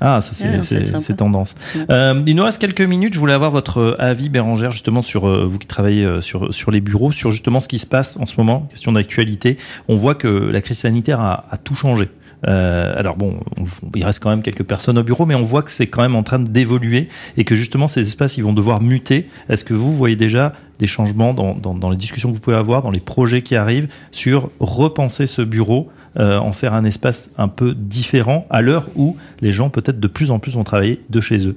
Ah, 0.00 0.20
ça 0.20 0.32
c'est 0.32 0.48
Ouais, 0.48 0.62
sympa. 0.62 1.00
c'est 1.00 1.16
tendance. 1.16 1.54
Ouais. 1.76 1.84
Euh, 1.90 2.22
il 2.26 2.34
nous 2.36 2.44
reste 2.44 2.60
quelques 2.60 2.80
minutes. 2.80 3.14
Je 3.14 3.18
voulais 3.18 3.32
avoir 3.34 3.50
votre 3.50 3.96
avis, 3.98 4.28
Bérangère, 4.28 4.70
justement 4.70 5.02
sur 5.02 5.28
euh, 5.28 5.44
vous 5.46 5.58
qui 5.58 5.66
travaillez 5.66 6.04
euh, 6.04 6.20
sur 6.20 6.52
sur 6.54 6.70
les 6.70 6.80
bureaux, 6.80 7.12
sur 7.12 7.30
justement 7.30 7.60
ce 7.60 7.68
qui 7.68 7.78
se 7.78 7.86
passe 7.86 8.16
en 8.20 8.26
ce 8.26 8.34
moment. 8.38 8.60
Question 8.70 8.92
d'actualité. 8.92 9.56
On 9.88 9.96
voit 9.96 10.14
que 10.14 10.28
la 10.28 10.60
crise 10.62 10.78
sanitaire 10.78 11.20
a, 11.20 11.44
a 11.50 11.56
tout 11.56 11.74
changé. 11.74 12.08
Euh, 12.48 12.94
alors 12.96 13.16
bon, 13.16 13.38
on- 13.58 13.64
il 13.94 14.02
reste 14.02 14.20
quand 14.22 14.30
même 14.30 14.40
quelques 14.40 14.62
personnes 14.64 14.96
au 14.96 15.02
bureau, 15.02 15.26
mais 15.26 15.34
on 15.34 15.42
voit 15.42 15.62
que 15.62 15.70
c'est 15.70 15.88
quand 15.88 16.00
même 16.00 16.16
en 16.16 16.22
train 16.22 16.38
d'évoluer 16.38 17.08
et 17.36 17.44
que 17.44 17.54
justement 17.54 17.86
ces 17.86 18.00
espaces 18.00 18.38
ils 18.38 18.44
vont 18.44 18.54
devoir 18.54 18.80
muter. 18.80 19.28
Est-ce 19.50 19.62
que 19.62 19.74
vous 19.74 19.92
voyez 19.92 20.16
déjà 20.16 20.54
des 20.78 20.86
changements 20.86 21.34
dans, 21.34 21.54
dans, 21.54 21.74
dans 21.74 21.90
les 21.90 21.98
discussions 21.98 22.30
que 22.30 22.34
vous 22.34 22.40
pouvez 22.40 22.56
avoir, 22.56 22.80
dans 22.80 22.90
les 22.90 23.00
projets 23.00 23.42
qui 23.42 23.56
arrivent, 23.56 23.88
sur 24.10 24.48
repenser 24.60 25.26
ce 25.26 25.42
bureau, 25.42 25.90
euh, 26.18 26.38
en 26.38 26.52
faire 26.52 26.74
un 26.74 26.84
espace 26.84 27.30
un 27.38 27.48
peu 27.48 27.74
différent 27.74 28.46
à 28.50 28.62
l'heure 28.62 28.88
où 28.96 29.16
les 29.40 29.52
gens 29.52 29.70
peut-être 29.70 30.00
de 30.00 30.08
plus 30.08 30.30
en 30.30 30.38
plus 30.38 30.52
vont 30.52 30.64
travailler 30.64 31.00
de 31.08 31.20
chez 31.20 31.46
eux. 31.46 31.56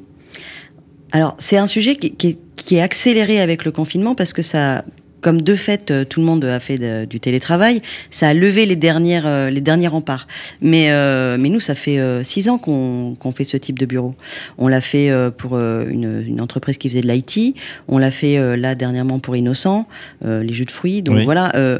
Alors, 1.12 1.36
c'est 1.38 1.58
un 1.58 1.68
sujet 1.68 1.96
qui, 1.96 2.12
qui 2.12 2.28
est, 2.28 2.39
qui 2.56 2.76
est 2.76 2.82
accéléré 2.82 3.42
avec 3.42 3.66
le 3.66 3.72
confinement 3.72 4.16
parce 4.16 4.34
que 4.34 4.42
ça, 4.42 4.84
comme 5.24 5.42
de 5.42 5.56
fait, 5.56 5.90
euh, 5.90 6.04
tout 6.06 6.20
le 6.20 6.26
monde 6.28 6.46
a 6.46 6.60
fait 6.60 6.78
de- 6.78 7.06
du 7.06 7.20
télétravail, 7.20 7.82
ça 8.12 8.28
a 8.28 8.34
levé 8.36 8.66
les 8.68 8.76
dernières, 8.76 9.26
euh, 9.26 9.50
les 9.50 9.62
derniers 9.62 9.88
remparts. 9.88 10.28
Mais, 10.62 10.92
euh, 10.92 11.38
mais 11.40 11.50
nous, 11.50 11.60
ça 11.60 11.74
fait 11.74 11.98
euh, 11.98 12.24
six 12.24 12.50
ans 12.50 12.58
qu'on 12.60 13.16
qu'on 13.20 13.32
fait 13.32 13.44
ce 13.46 13.58
type 13.58 13.80
de 13.80 13.86
bureau. 13.88 14.14
On 14.58 14.68
l'a 14.68 14.82
fait 14.82 15.10
pour 15.38 15.58
une, 15.58 16.24
une 16.28 16.42
entreprise 16.42 16.78
qui 16.78 16.90
faisait 16.90 17.02
de 17.02 17.08
l'IT. 17.08 17.56
On 17.88 17.98
l'a 17.98 18.12
fait 18.12 18.58
là 18.58 18.76
dernièrement 18.76 19.20
pour 19.20 19.36
Innocent, 19.36 19.88
euh, 20.26 20.44
les 20.44 20.54
jus 20.54 20.66
de 20.66 20.72
fruits. 20.72 21.02
Donc 21.02 21.16
Oui. 21.18 21.24
voilà. 21.26 21.52
euh, 21.56 21.80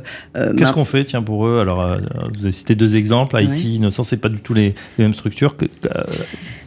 Qu'est-ce 0.58 0.72
qu'on 0.74 0.86
fait, 0.86 1.04
tiens, 1.06 1.22
pour 1.22 1.46
eux? 1.48 1.60
Alors, 1.60 1.98
vous 2.38 2.44
avez 2.46 2.52
cité 2.52 2.74
deux 2.76 2.96
exemples, 2.96 3.36
IT, 3.42 3.50
Ouais. 3.50 3.58
Innocent, 3.72 4.04
c'est 4.04 4.18
pas 4.18 4.30
du 4.30 4.40
tout 4.42 4.54
les, 4.54 4.74
les 4.98 5.04
mêmes 5.06 5.14
structures. 5.14 5.58
Que, 5.58 5.66
euh, 5.66 6.04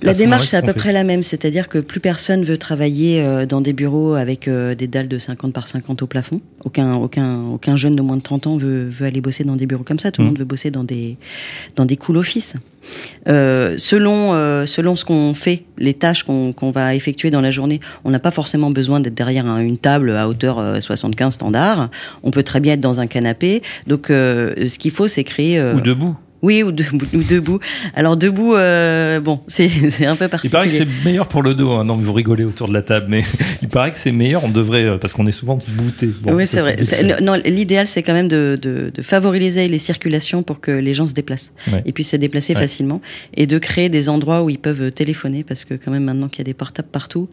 La 0.07 0.15
démarche, 0.15 0.47
c'est 0.47 0.57
à 0.57 0.63
peu 0.63 0.73
près 0.73 0.93
la 0.93 1.05
même, 1.05 1.23
c'est-à-dire 1.23 1.69
que 1.69 1.79
plus 1.79 2.01
personne 2.01 2.45
veut 2.45 2.57
travailler 2.59 3.23
euh, 3.23 3.45
dans 3.47 3.61
des 3.61 3.73
bureaux 3.73 4.15
avec 4.15 4.49
euh, 4.49 4.75
des 4.75 4.87
dalles 4.87 5.09
de 5.09 5.19
50 5.19 5.53
par 5.53 5.67
50 5.69 6.03
au 6.03 6.07
plafond. 6.07 6.41
Aucun, 6.65 6.95
aucun, 6.95 7.41
aucun 7.53 7.77
jeune 7.77 7.97
de 7.97 8.03
moins 8.03 8.17
de 8.17 8.23
30 8.23 8.47
ans 8.47 8.57
veut, 8.57 8.89
veut 8.89 9.07
aller 9.07 9.21
bosser 9.21 9.45
dans 9.45 9.57
des 9.57 9.67
bureaux 9.67 9.85
comme 9.85 9.99
ça. 9.99 10.11
Tout 10.11 10.21
le 10.23 10.25
Mhm. 10.27 10.31
monde 10.31 10.39
veut 10.39 10.45
bosser 10.45 10.71
dans 10.71 10.85
des, 10.85 11.17
dans 11.77 11.85
des 11.85 11.97
cool 11.97 12.17
office. 12.17 12.55
Euh, 13.29 13.75
selon, 13.79 14.33
euh, 14.35 14.65
selon 14.67 14.95
ce 14.97 15.05
qu'on 15.05 15.35
fait, 15.35 15.65
les 15.77 15.95
tâches 15.95 16.23
qu'on 16.23 16.53
qu'on 16.53 16.71
va 16.71 16.95
effectuer 16.95 17.31
dans 17.33 17.41
la 17.41 17.51
journée, 17.51 17.81
on 18.05 18.11
n'a 18.11 18.21
pas 18.21 18.31
forcément 18.31 18.71
besoin 18.71 19.01
d'être 19.01 19.15
derrière 19.15 19.47
un- 19.47 19.59
une 19.59 19.77
table 19.79 20.13
à 20.13 20.29
hauteur 20.29 20.59
euh, 20.61 20.81
75 20.81 21.35
standard. 21.35 21.91
On 22.23 22.31
peut 22.31 22.45
très 22.45 22.61
bien 22.61 22.75
être 22.75 22.81
dans 22.81 23.01
un 23.01 23.09
canapé. 23.09 23.63
Donc, 23.89 24.11
euh, 24.11 24.69
ce 24.69 24.79
qu'il 24.79 24.93
faut, 24.93 25.09
c'est 25.09 25.25
créer. 25.25 25.59
euh, 25.59 25.75
Ou 25.75 25.81
debout. 25.81 26.15
Oui, 26.43 26.63
ou, 26.63 26.73
de- 26.73 26.85
ou 27.15 27.23
debout. 27.23 27.59
Alors 27.95 28.17
debout, 28.17 28.55
euh, 28.55 29.21
bon, 29.21 29.41
c'est 29.49 29.69
c'est 29.91 30.07
un 30.07 30.17
peu 30.17 30.25
Il 30.27 30.29
particulier. 30.29 30.53
paraît 30.53 30.67
que 30.69 30.73
c'est 30.73 30.87
meilleur 31.05 31.29
pour 31.29 31.43
le 31.43 31.55
dos. 31.55 31.71
hein. 31.73 31.85
Non, 31.85 31.97
mais 31.97 32.05
vous 32.05 32.13
rigolez 32.13 32.45
autour 32.45 32.69
de 32.69 32.75
la 32.75 32.83
table, 32.83 33.07
mais 33.09 33.23
il 33.63 33.69
paraît 33.69 33.91
que 33.91 33.99
c'est 33.99 34.13
meilleur. 34.13 34.45
On 34.45 34.49
devrait, 34.51 34.85
euh, 34.85 34.99
parce 34.99 35.13
qu'on 35.13 35.27
est 35.27 35.33
souvent 35.33 35.59
bouté. 35.77 36.11
Bon, 36.23 36.35
oui, 36.35 36.47
c'est 36.47 36.61
vrai. 36.61 36.77
C'est- 36.83 37.21
Non, 37.21 37.35
l'idéal, 37.45 37.87
c'est 37.87 38.03
quand 38.03 38.15
même 38.15 38.29
de, 38.29 38.59
de, 38.61 38.91
de 38.95 39.03
favoriser 39.03 39.69
les 39.69 39.79
circulations 39.79 40.43
pour 40.43 40.61
que 40.61 40.71
les 40.71 40.95
gens 40.95 41.07
se 41.07 41.15
déplacent 41.15 41.53
Ouais. 41.73 41.83
et 41.87 41.93
puissent 41.93 42.11
se 42.11 42.17
déplacer 42.17 42.55
Ouais. 42.55 42.61
facilement 42.61 43.01
et 43.35 43.47
de 43.47 43.59
créer 43.59 43.89
des 43.89 44.09
endroits 44.09 44.43
où 44.43 44.51
ils 44.51 44.59
peuvent 44.59 44.91
téléphoner 44.93 45.43
parce 45.45 45.65
que 45.65 45.75
quand 45.75 45.91
même 45.91 46.05
maintenant 46.05 46.29
qu'il 46.29 46.39
y 46.41 46.43
a 46.43 46.45
des 46.45 46.55
portables 46.55 46.89
partout, 46.91 47.29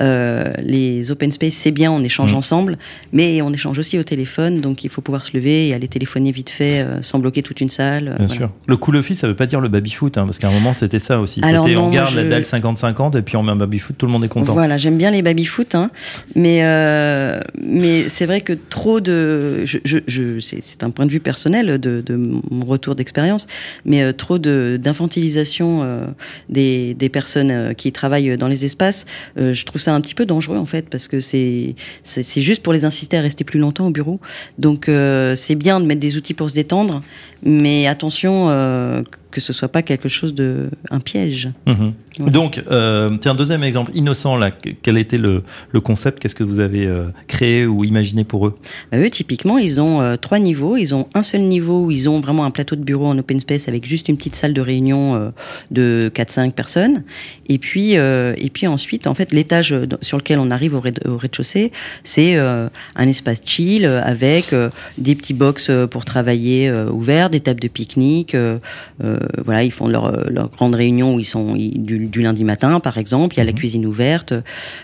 euh, 0.00 0.52
les 0.62 1.10
open 1.10 1.32
space, 1.32 1.54
c'est 1.54 1.70
bien, 1.70 1.90
on 1.92 2.02
échange 2.02 2.32
Mm. 2.32 2.36
ensemble, 2.36 2.78
mais 3.12 3.42
on 3.42 3.52
échange 3.52 3.78
aussi 3.78 3.98
au 3.98 4.02
téléphone, 4.02 4.60
donc 4.60 4.84
il 4.84 4.90
faut 4.90 5.00
pouvoir 5.02 5.24
se 5.24 5.36
lever 5.36 5.68
et 5.68 5.74
aller 5.74 5.88
téléphoner 5.88 6.32
vite 6.32 6.50
fait 6.50 6.80
euh, 6.80 7.02
sans 7.02 7.18
bloquer 7.18 7.42
toute 7.42 7.60
une 7.60 7.70
salle. 7.70 8.08
euh, 8.08 8.16
Bien 8.16 8.26
voilà. 8.26 8.34
sûr. 8.34 8.50
Le 8.68 8.76
cool 8.76 8.96
office, 8.96 9.20
ça 9.20 9.28
veut 9.28 9.36
pas 9.36 9.46
dire 9.46 9.60
le 9.60 9.68
baby-foot, 9.68 10.18
hein, 10.18 10.24
parce 10.26 10.38
qu'à 10.38 10.48
un 10.48 10.52
moment, 10.52 10.72
c'était 10.72 10.98
ça 10.98 11.20
aussi. 11.20 11.40
Alors 11.44 11.64
C'était 11.66 11.76
non, 11.76 11.84
on 11.86 11.90
garde 11.90 12.10
je- 12.10 12.18
la 12.18 12.28
dalle 12.28 12.42
50-50 12.44 13.16
et 13.16 13.22
puis 13.22 13.36
on 13.36 13.42
met 13.44 13.52
un 13.52 13.56
baby-foot, 13.56 13.96
tout 13.96 14.06
le 14.06 14.12
monde 14.12 14.24
est 14.24 14.28
content. 14.28 14.54
Voilà, 14.54 14.76
j'aime 14.76 14.98
bien 14.98 15.10
les 15.12 15.22
baby-foot, 15.22 15.74
hein, 15.76 15.90
mais 16.34 16.60
euh, 16.64 17.40
mais 17.62 18.08
c'est 18.08 18.26
vrai 18.26 18.40
que 18.40 18.52
trop 18.54 19.00
de, 19.00 19.64
je, 19.64 19.78
je, 19.84 19.98
je- 20.08 20.40
c'est 20.40 20.82
un 20.82 20.90
point 20.90 21.06
de 21.06 21.10
vue 21.12 21.20
personnel 21.20 21.78
de, 21.78 22.02
de 22.04 22.16
mon 22.16 22.64
retour 22.64 22.94
d'expérience, 22.96 23.46
mais 23.84 24.02
euh, 24.02 24.12
trop 24.12 24.38
de 24.38 24.78
d'infantilisation 24.82 25.82
euh, 25.84 26.06
des, 26.48 26.94
des 26.94 27.08
personnes 27.08 27.74
qui 27.76 27.92
travaillent 27.92 28.36
dans 28.36 28.48
les 28.48 28.64
espaces, 28.64 29.06
je 29.36 29.64
trouve 29.64 29.80
ça 29.80 29.94
un 29.94 30.00
petit 30.00 30.14
peu 30.14 30.26
dangereux 30.26 30.58
en 30.58 30.66
fait, 30.66 30.88
parce 30.90 31.06
que 31.08 31.20
c'est 31.20 31.74
juste 32.36 32.62
pour 32.62 32.72
les 32.72 32.84
inciter 32.84 33.16
à 33.16 33.20
rester 33.20 33.44
plus 33.44 33.60
longtemps 33.60 33.86
au 33.86 33.90
bureau. 33.90 34.20
Donc 34.58 34.90
c'est 35.36 35.54
bien 35.54 35.78
de 35.80 35.86
mettre 35.86 36.00
des 36.00 36.16
outils 36.16 36.34
pour 36.34 36.50
se 36.50 36.54
détendre, 36.54 37.02
mais 37.44 37.86
attention 37.86 38.35
euh, 38.36 39.02
que 39.36 39.42
ce 39.42 39.52
soit 39.52 39.68
pas 39.68 39.82
quelque 39.82 40.08
chose 40.08 40.32
de 40.34 40.70
un 40.90 40.98
piège. 40.98 41.50
Mhm. 41.66 41.92
Voilà. 42.18 42.32
Donc, 42.32 42.62
euh, 42.70 43.10
tiens, 43.20 43.34
deuxième 43.34 43.62
exemple, 43.62 43.90
Innocent, 43.94 44.38
là, 44.38 44.50
que- 44.50 44.70
quel 44.80 44.96
était 44.96 45.18
le, 45.18 45.42
le 45.72 45.80
concept? 45.82 46.18
Qu'est-ce 46.20 46.34
que 46.34 46.42
vous 46.42 46.58
avez 46.58 46.86
euh, 46.86 47.08
créé 47.28 47.66
ou 47.66 47.84
imaginé 47.84 48.24
pour 48.24 48.46
eux? 48.46 48.54
Bah, 48.90 48.96
eux, 48.98 49.10
typiquement, 49.10 49.58
ils 49.58 49.78
ont 49.78 50.00
euh, 50.00 50.16
trois 50.16 50.38
niveaux. 50.38 50.78
Ils 50.78 50.94
ont 50.94 51.06
un 51.12 51.22
seul 51.22 51.42
niveau 51.42 51.84
où 51.84 51.90
ils 51.90 52.08
ont 52.08 52.18
vraiment 52.20 52.46
un 52.46 52.50
plateau 52.50 52.76
de 52.76 52.82
bureau 52.82 53.04
en 53.08 53.18
open 53.18 53.38
space 53.40 53.68
avec 53.68 53.84
juste 53.86 54.08
une 54.08 54.16
petite 54.16 54.36
salle 54.36 54.54
de 54.54 54.62
réunion 54.62 55.14
euh, 55.16 55.28
de 55.70 56.10
4-5 56.14 56.52
personnes. 56.52 57.04
Et 57.50 57.58
puis, 57.58 57.92
et 57.92 58.50
puis 58.52 58.66
ensuite, 58.66 59.06
en 59.06 59.14
fait, 59.14 59.32
l'étage 59.32 59.74
sur 60.00 60.16
lequel 60.16 60.38
on 60.38 60.50
arrive 60.50 60.72
au 60.74 60.80
rez- 60.80 60.94
au 61.06 61.18
rez-de-chaussée, 61.18 61.70
c'est 62.04 62.38
un 62.38 63.08
espace 63.08 63.42
chill 63.44 63.84
avec 63.84 64.54
des 64.96 65.14
petits 65.14 65.34
box 65.34 65.70
pour 65.90 66.06
travailler 66.06 66.72
ouverts, 66.90 67.28
des 67.28 67.40
tables 67.40 67.60
de 67.60 67.68
pique-nique, 67.68 68.34
euh, 68.34 68.58
voilà, 69.44 69.62
ils 69.64 69.70
font 69.70 69.88
leur, 69.88 70.30
leur 70.30 70.48
grande 70.50 70.74
réunion 70.74 71.14
où 71.14 71.20
ils 71.20 71.24
sont 71.24 71.54
du, 71.54 72.06
du, 72.06 72.22
lundi 72.22 72.44
matin, 72.44 72.80
par 72.80 72.98
exemple. 72.98 73.34
Il 73.34 73.38
y 73.38 73.40
a 73.40 73.44
la 73.44 73.52
mhm. 73.52 73.58
cuisine 73.58 73.86
ouverte, 73.86 74.34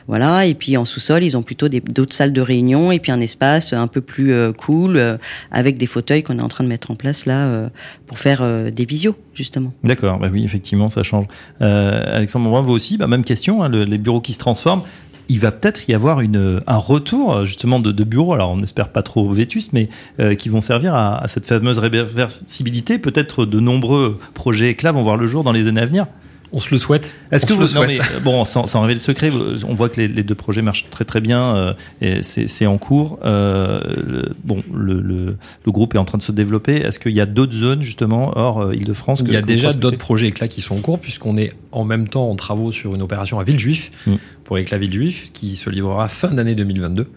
voilà. 0.08 0.46
Et 0.46 0.54
puis 0.54 0.76
en 0.76 0.84
sous-sol, 0.84 1.24
ils 1.24 1.36
ont 1.36 1.42
plutôt 1.42 1.68
d'autres 1.68 2.14
salles 2.14 2.32
de 2.32 2.40
réunion 2.40 2.92
et 2.92 2.98
puis 2.98 3.12
un 3.12 3.20
espace 3.20 3.72
un 3.72 3.86
peu 3.86 4.00
plus 4.00 4.34
cool 4.58 5.18
avec 5.50 5.78
des 5.78 5.86
fauteuils 5.86 6.22
qu'on 6.22 6.38
est 6.38 6.42
en 6.42 6.48
train 6.48 6.64
de 6.64 6.68
mettre 6.68 6.90
en 6.90 6.94
place 6.94 7.26
là 7.26 7.70
pour 8.06 8.18
faire 8.18 8.70
des 8.72 8.84
visios 8.84 9.16
justement. 9.34 9.72
D'accord, 9.82 10.18
bah 10.18 10.28
oui, 10.30 10.44
effectivement, 10.44 10.88
ça 10.88 11.02
change. 11.02 11.26
Alexandre 11.60 12.62
vous 12.62 12.72
aussi, 12.72 12.96
bah, 12.96 13.06
même 13.06 13.24
question, 13.24 13.62
hein, 13.62 13.68
les 13.70 13.98
bureaux 13.98 14.20
qui 14.20 14.32
se 14.32 14.38
transforment 14.38 14.82
il 15.28 15.40
va 15.40 15.52
peut-être 15.52 15.88
y 15.88 15.94
avoir 15.94 16.20
un 16.20 16.76
retour 16.76 17.44
justement 17.44 17.80
de, 17.80 18.04
bureaux, 18.04 18.34
alors 18.34 18.50
on 18.50 18.56
n'espère 18.56 18.90
pas 18.90 19.02
trop 19.02 19.30
vétustes, 19.30 19.72
mais 19.72 19.88
euh, 20.20 20.34
qui 20.34 20.48
vont 20.48 20.60
servir 20.60 20.94
à, 20.94 21.22
cette 21.26 21.46
fameuse 21.46 21.78
réversibilité. 21.78 22.98
Peut-être 22.98 23.44
de 23.44 23.60
nombreux 23.60 24.18
projets 24.34 24.70
éclats 24.70 24.92
vont 24.92 25.02
voir 25.02 25.16
le 25.16 25.26
jour 25.26 25.44
dans 25.44 25.52
les 25.52 25.68
années 25.68 25.80
à 25.80 25.86
venir. 25.86 26.06
On 26.54 26.60
se 26.60 26.70
le 26.70 26.78
souhaite. 26.78 27.14
Est-ce 27.30 27.46
que 27.46 27.54
vous, 27.54 27.74
non, 27.74 27.86
mais, 27.86 27.98
bon, 28.22 28.44
sans, 28.44 28.66
sans, 28.66 28.82
révéler 28.82 28.96
le 28.96 29.00
secret, 29.00 29.30
on 29.66 29.72
voit 29.72 29.88
que 29.88 30.02
les, 30.02 30.08
deux 30.22 30.34
projets 30.34 30.60
marchent 30.60 30.90
très 30.90 31.06
très 31.06 31.22
bien. 31.22 31.56
Euh, 31.56 31.74
et 32.02 32.22
c'est 32.22 32.66
en 32.66 32.76
cours. 32.76 33.18
Euh, 33.24 33.80
le, 34.06 34.34
bon, 34.44 34.62
le, 34.72 35.00
le, 35.00 35.36
le, 35.64 35.72
groupe 35.72 35.94
est 35.94 35.98
en 35.98 36.04
train 36.04 36.18
de 36.18 36.22
se 36.22 36.32
développer. 36.32 36.76
Est-ce 36.76 36.98
qu'il 36.98 37.12
y 37.12 37.22
a 37.22 37.26
d'autres 37.26 37.54
zones 37.54 37.80
justement 37.80 38.36
hors 38.36 38.60
euh, 38.60 38.74
Île-de-France 38.74 39.22
Il 39.24 39.32
y 39.32 39.36
a 39.36 39.42
déjà 39.42 39.72
d'autres 39.72 39.96
projets 39.96 40.26
éclats 40.28 40.48
qui 40.48 40.60
sont 40.60 40.76
en 40.76 40.80
cours 40.80 40.98
puisqu'on 40.98 41.38
est 41.38 41.54
en 41.72 41.84
même 41.84 42.06
temps 42.06 42.28
en 42.28 42.36
travaux 42.36 42.70
sur 42.70 42.94
une 42.94 43.02
opération 43.02 43.38
à 43.38 43.44
Villejuif 43.44 43.90
mm. 44.06 44.14
pour 44.44 44.58
Éclat 44.58 44.76
Villejuif 44.76 45.30
qui 45.32 45.56
se 45.56 45.70
livrera 45.70 46.06
fin 46.08 46.28
d'année 46.28 46.54
2022. 46.54 47.08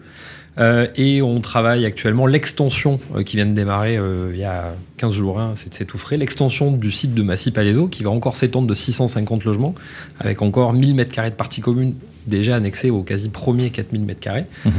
Euh, 0.58 0.86
et 0.96 1.20
on 1.20 1.40
travaille 1.40 1.84
actuellement 1.84 2.26
l'extension 2.26 2.98
euh, 3.14 3.22
qui 3.22 3.36
vient 3.36 3.46
de 3.46 3.52
démarrer 3.52 3.98
euh, 3.98 4.30
il 4.32 4.38
y 4.38 4.44
a 4.44 4.74
15 4.96 5.12
jours, 5.12 5.38
hein, 5.38 5.54
c'est 5.70 5.84
tout 5.84 5.98
frais, 5.98 6.16
l'extension 6.16 6.72
du 6.72 6.90
site 6.90 7.14
de 7.14 7.22
Massy 7.22 7.50
Palaiso 7.50 7.88
qui 7.88 8.02
va 8.02 8.10
encore 8.10 8.36
s'étendre 8.36 8.66
de 8.66 8.74
650 8.74 9.44
logements 9.44 9.74
avec 10.18 10.40
encore 10.40 10.72
1000 10.72 10.96
m2 10.96 11.24
de 11.26 11.30
parties 11.30 11.60
communes 11.60 11.94
déjà 12.26 12.56
annexées 12.56 12.90
au 12.90 13.02
quasi 13.02 13.28
premier 13.28 13.70
4000 13.70 14.06
m2. 14.06 14.44
Mmh. 14.64 14.70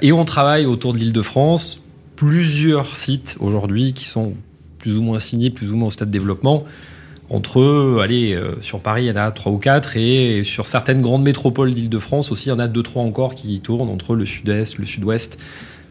et 0.00 0.12
on 0.12 0.24
travaille 0.24 0.66
autour 0.66 0.92
de 0.92 0.98
l'île 0.98 1.12
de 1.12 1.22
France, 1.22 1.82
plusieurs 2.14 2.96
sites 2.96 3.36
aujourd'hui 3.40 3.92
qui 3.94 4.04
sont 4.04 4.34
plus 4.78 4.96
ou 4.96 5.02
moins 5.02 5.18
signés, 5.18 5.50
plus 5.50 5.72
ou 5.72 5.76
moins 5.76 5.88
au 5.88 5.90
stade 5.90 6.08
de 6.08 6.12
développement 6.12 6.64
entre, 7.30 8.00
allez, 8.02 8.32
euh, 8.32 8.60
sur 8.62 8.80
Paris, 8.80 9.04
il 9.04 9.08
y 9.08 9.10
en 9.10 9.16
a 9.16 9.30
trois 9.30 9.52
ou 9.52 9.58
quatre, 9.58 9.96
et 9.96 10.42
sur 10.44 10.66
certaines 10.66 11.02
grandes 11.02 11.22
métropoles 11.22 11.74
d'Île-de-France 11.74 12.32
aussi, 12.32 12.46
il 12.46 12.50
y 12.50 12.52
en 12.52 12.58
a 12.58 12.68
deux, 12.68 12.82
trois 12.82 13.02
encore 13.02 13.34
qui 13.34 13.60
tournent 13.60 13.90
entre 13.90 14.14
le 14.14 14.24
sud-est, 14.24 14.78
le 14.78 14.86
sud-ouest, 14.86 15.38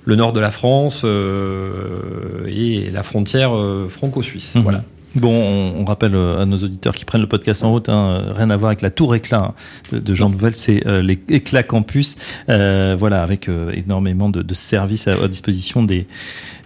le 0.06 0.16
nord 0.16 0.34
de 0.34 0.40
la 0.40 0.52
France 0.52 1.02
euh, 1.04 2.46
et 2.48 2.90
la 2.90 3.04
frontière 3.04 3.56
euh, 3.56 3.88
franco-suisse. 3.90 4.56
Mhm. 4.56 4.64
Voilà. 4.64 4.84
Bon, 5.18 5.74
on, 5.78 5.86
rappelle 5.86 6.16
à 6.16 6.46
nos 6.46 6.58
auditeurs 6.58 6.96
qui 6.96 7.06
prennent 7.06 7.22
le 7.22 7.28
podcast 7.28 7.64
en 7.64 7.72
route, 7.72 7.90
hein, 7.90 8.34
rien 8.36 8.50
à 8.50 8.58
voir 8.58 8.70
avec 8.70 8.82
la 8.82 8.90
tour 8.90 9.16
éclat 9.16 9.54
hein, 9.92 9.98
de, 9.98 10.16
Jean 10.16 10.30
Nouvel, 10.30 10.56
c'est 10.56 10.84
les 10.86 11.20
éclats 11.30 11.64
campus, 11.64 12.18
voilà, 12.48 13.24
avec 13.24 13.50
énormément 13.74 14.30
de, 14.30 14.54
services 14.54 15.08
à 15.08 15.28
disposition 15.28 15.84
des 15.84 16.08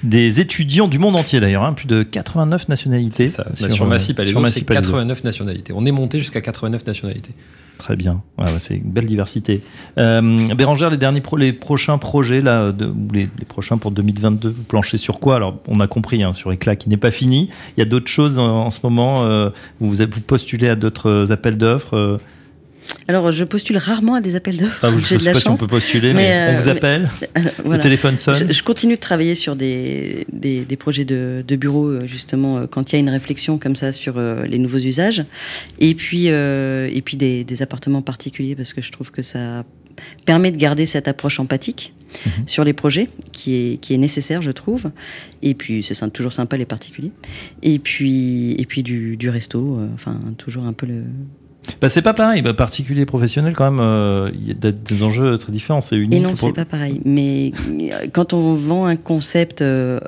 des 0.04 0.42
étudiants 0.42 0.88
du 0.88 1.00
monde 1.00 1.16
entier 1.16 1.40
d'ailleurs, 1.40 1.64
hein, 1.64 1.74
plus 1.74 1.88
de 1.88 2.04
89 2.04 2.70
nationalités. 2.70 3.28
Ça, 3.28 3.46
sur, 3.54 3.70
sur 3.70 3.86
Massy 3.86 4.14
Palaiso, 4.14 4.44
c'est 4.46 4.66
89 4.66 5.24
nationalités. 5.24 5.74
On 5.76 5.86
est 5.86 5.92
monté 5.92 6.18
jusqu'à 6.20 6.42
89 6.42 6.86
nationalités. 6.86 7.34
Très 7.82 7.96
bien, 7.96 8.22
c'est 8.60 8.76
une 8.76 8.92
belle 8.92 9.08
diversité. 9.08 9.64
Euh, 9.98 10.22
Bérangère, 10.54 10.92
les 10.92 11.52
prochains 11.52 11.98
projets 11.98 12.40
là, 12.40 12.70
les, 13.12 13.28
prochains 13.48 13.80
pour 13.80 13.90
2022, 13.90 14.50
vous 14.50 14.64
planchez 14.66 14.98
sur 14.98 15.20
quoi? 15.20 15.38
Alors, 15.38 15.58
on 15.68 15.80
a 15.80 15.88
compris 15.88 16.22
hein, 16.22 16.36
sur 16.36 16.52
Éclat 16.52 16.76
qui 16.76 16.90
n'est 16.90 16.98
pas 16.98 17.10
fini. 17.10 17.50
Il 17.76 17.80
y 17.80 17.82
a 17.82 17.86
d'autres 17.86 18.12
choses 18.12 18.38
en, 18.38 18.70
ce 18.70 18.82
moment. 18.84 19.24
Euh, 19.24 19.50
vous 19.80 19.90
vous 19.90 20.22
postulez 20.28 20.70
à 20.70 20.76
d'autres 20.76 21.32
appels 21.32 21.58
d'offres. 21.58 22.20
Euh, 22.92 23.12
alors, 23.12 23.32
je 23.32 23.44
postule 23.44 23.78
rarement 23.78 24.16
à 24.16 24.22
des 24.22 24.36
appels 24.36 24.58
d'offres. 24.58 24.80
Ah, 24.84 24.92
J'ai 24.98 25.18
de 25.18 25.26
la 25.26 25.34
chance. 25.34 25.42
Si 25.44 25.50
on 25.50 25.58
peut 25.58 25.68
postuler, 25.68 26.14
mais, 26.14 26.56
on 26.56 26.62
vous 26.62 26.70
euh, 26.70 26.72
appelle. 26.72 27.10
Le 27.66 27.80
téléphone 27.80 28.18
sonne. 28.18 28.52
Je, 28.52 28.64
continue 28.64 28.96
de 28.96 29.00
travailler 29.00 29.36
sur 29.36 29.56
des, 29.56 30.26
des, 30.32 30.78
projets 30.78 31.06
de, 31.06 31.44
de, 31.46 31.56
bureau, 31.56 31.88
euh, 31.88 32.08
justement, 32.08 32.58
euh, 32.58 32.68
quand 32.68 32.92
il 32.92 32.96
y 32.96 32.98
a 32.98 33.00
une 33.00 33.10
réflexion 33.10 33.58
comme 33.58 33.76
ça 33.76 33.92
sur 33.92 34.20
les 34.20 34.58
nouveaux 34.58 34.78
usages. 34.78 35.26
Et 35.80 35.96
puis, 35.96 36.28
et 36.28 37.02
puis 37.04 37.18
des, 37.18 37.44
des, 37.44 37.62
appartements 37.62 38.02
particuliers, 38.02 38.56
parce 38.56 38.74
que 38.74 38.82
je 38.82 38.92
trouve 38.92 39.12
que 39.12 39.22
ça 39.22 39.64
permet 40.26 40.52
de 40.52 40.58
garder 40.58 40.86
cette 40.86 41.08
approche 41.08 41.40
empathique 41.40 41.94
mhm. 42.26 42.48
sur 42.48 42.64
les 42.64 42.74
projets, 42.74 43.10
qui 43.32 43.56
est, 43.56 43.78
qui 43.78 43.94
est 43.94 43.98
nécessaire, 43.98 44.42
je 44.42 44.52
trouve. 44.52 44.92
Et 45.42 45.54
puis, 45.54 45.84
c'est 45.84 46.14
toujours 46.14 46.34
sympa, 46.34 46.58
les 46.58 46.66
particuliers. 46.66 47.12
Et 47.62 47.80
puis, 47.80 48.54
et 48.54 48.66
puis 48.66 48.84
du, 48.84 49.18
du 49.18 49.30
resto, 49.30 49.80
enfin, 49.94 50.18
toujours 50.38 50.66
un 50.66 50.74
peu 50.74 50.86
le, 50.86 51.04
bah, 51.80 51.90
c'est 51.90 52.02
pas 52.02 52.14
pareil, 52.14 52.42
bah, 52.42 52.54
particulier 52.54 53.06
professionnel 53.06 53.54
quand 53.56 53.70
même, 53.70 53.80
euh, 53.80 54.32
il 54.34 54.48
y 54.48 54.52
a 54.52 54.72
des 54.72 55.04
enjeux 55.04 55.38
très 55.38 55.52
différents, 55.52 55.82
c'est 55.82 55.96
unique. 55.96 56.20
Et 56.20 56.22
non, 56.22 56.36
c'est 56.36 56.54
pas 56.54 56.66
pareil. 56.66 57.02
Mais 57.06 57.52
euh, 57.70 58.08
quand 58.12 58.34
on 58.34 58.56
vend 58.56 58.86
un 58.86 58.96
concept 58.96 59.62
euh, 59.62 60.00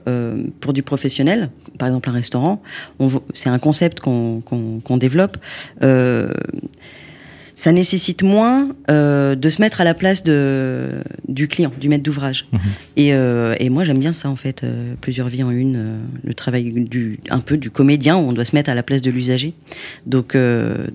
pour 0.59 0.73
du 0.73 0.83
professionnel, 0.83 1.49
par 1.77 1.87
exemple 1.87 2.09
un 2.09 2.13
restaurant, 2.13 2.61
c'est 3.33 3.49
un 3.49 3.59
concept 3.59 3.99
qu'on 3.99 4.97
développe 4.97 5.37
ça 7.55 7.71
nécessite 7.71 8.23
moins 8.23 8.69
euh, 8.89 9.35
de 9.35 9.49
se 9.49 9.61
mettre 9.61 9.81
à 9.81 9.83
la 9.83 9.93
place 9.93 10.23
de, 10.23 11.03
du 11.27 11.47
client, 11.47 11.71
du 11.79 11.89
maître 11.89 12.03
d'ouvrage. 12.03 12.47
Mhm. 12.51 12.59
Et, 12.97 13.13
euh, 13.13 13.55
et, 13.59 13.69
moi, 13.69 13.83
j'aime 13.83 13.99
bien 13.99 14.13
ça, 14.13 14.29
en 14.29 14.35
fait, 14.35 14.63
euh, 14.63 14.95
plusieurs 14.99 15.27
vies 15.27 15.43
en 15.43 15.51
une, 15.51 15.99
le 16.23 16.33
travail 16.33 16.71
du, 16.71 17.19
un 17.29 17.39
peu 17.39 17.57
du 17.57 17.69
comédien, 17.69 18.17
où 18.17 18.29
on 18.29 18.33
doit 18.33 18.45
se 18.45 18.55
mettre 18.55 18.69
à 18.69 18.75
la 18.75 18.83
place 18.83 19.01
de 19.01 19.11
l'usager. 19.11 19.53
Donc, 20.05 20.37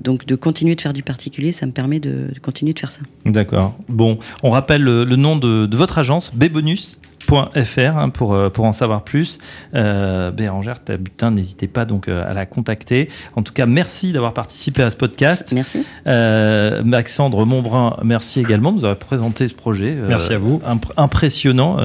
donc, 0.03 0.27
de 0.27 0.35
continuer 0.35 0.75
de 0.75 0.81
faire 0.81 0.93
du 0.93 1.03
particulier, 1.03 1.53
ça 1.53 1.67
me 1.67 1.73
permet 1.73 2.01
de, 2.01 2.29
de 2.33 2.39
continuer 2.41 2.73
de 2.73 2.79
faire 2.79 2.93
ça. 2.93 3.03
D'accord. 3.25 3.77
Bon, 3.89 4.19
on 4.43 4.51
rappelle 4.51 4.83
le, 4.83 5.05
le 5.05 5.17
nom 5.17 5.37
de, 5.37 5.67
de, 5.67 5.77
votre 5.77 5.99
agence, 5.99 6.33
B-Bonus. 6.35 6.99
.fr 7.29 7.97
hein, 7.99 8.09
pour, 8.09 8.35
euh, 8.35 8.49
pour 8.49 8.65
en 8.65 8.73
savoir 8.73 9.05
plus. 9.05 9.39
Euh, 9.75 10.31
Bérangère 10.31 10.83
Tabutin, 10.83 11.31
n'hésitez 11.31 11.69
pas 11.69 11.85
donc 11.85 12.09
euh, 12.09 12.29
à 12.29 12.33
la 12.33 12.47
contacter. 12.47 13.09
En 13.37 13.43
tout 13.43 13.53
cas, 13.53 13.67
merci 13.67 14.13
d'avoir 14.13 14.33
participé 14.33 14.83
à 14.83 14.91
ce 14.91 14.97
podcast. 14.97 15.53
Merci. 15.53 15.85
Euh, 16.07 16.83
Maxandre 16.85 17.45
Montbrun, 17.45 17.97
merci 18.03 18.41
également 18.41 18.73
de 18.73 18.79
nous 18.79 18.85
avoir 18.85 18.99
présenté 18.99 19.49
ce 19.49 19.55
projet. 19.55 19.95
Euh, 19.97 20.09
merci 20.09 20.33
à 20.33 20.39
vous. 20.39 20.63
impressionnant. 20.97 21.79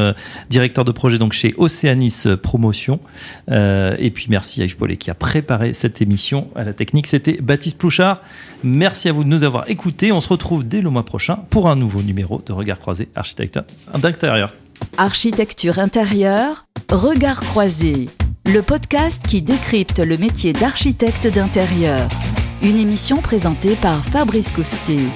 directeur 0.49 0.85
de 0.85 0.91
projet 0.91 1.17
donc 1.17 1.33
chez 1.33 1.53
Océanis 1.57 2.23
Promotion. 2.41 2.99
et 3.49 4.11
puis 4.13 4.27
merci 4.29 4.61
à 4.61 4.65
Yves 4.65 4.77
Paulet 4.77 4.97
qui 4.97 5.09
a 5.09 5.13
préparé 5.13 5.73
cette 5.73 6.01
émission 6.01 6.47
à 6.55 6.63
la 6.63 6.73
technique. 6.73 7.07
C'était 7.07 7.39
Baptiste 7.41 7.77
Plouchard. 7.77 8.21
Merci 8.63 9.09
à 9.09 9.11
vous 9.11 9.23
de 9.23 9.29
nous 9.29 9.43
avoir 9.43 9.69
écoutés. 9.69 10.11
On 10.11 10.21
se 10.21 10.29
retrouve 10.29 10.67
dès 10.67 10.81
le 10.81 10.89
mois 10.89 11.05
prochain 11.05 11.39
pour 11.49 11.69
un 11.69 11.75
nouveau 11.75 12.01
numéro 12.01 12.41
de 12.45 12.53
Regard 12.53 12.79
Croisé 12.79 13.09
Architecte 13.15 13.59
d'intérieur. 13.97 14.53
Architecture 14.97 15.79
intérieure, 15.79 16.65
Regard 16.91 17.41
croisé, 17.41 18.09
le 18.45 18.61
podcast 18.61 19.25
qui 19.27 19.41
décrypte 19.41 19.99
le 19.99 20.17
métier 20.17 20.53
d'architecte 20.53 21.27
d'intérieur. 21.27 22.07
Une 22.61 22.77
émission 22.77 23.17
présentée 23.17 23.75
par 23.75 24.03
Fabrice 24.03 24.51
Coustet. 24.51 25.07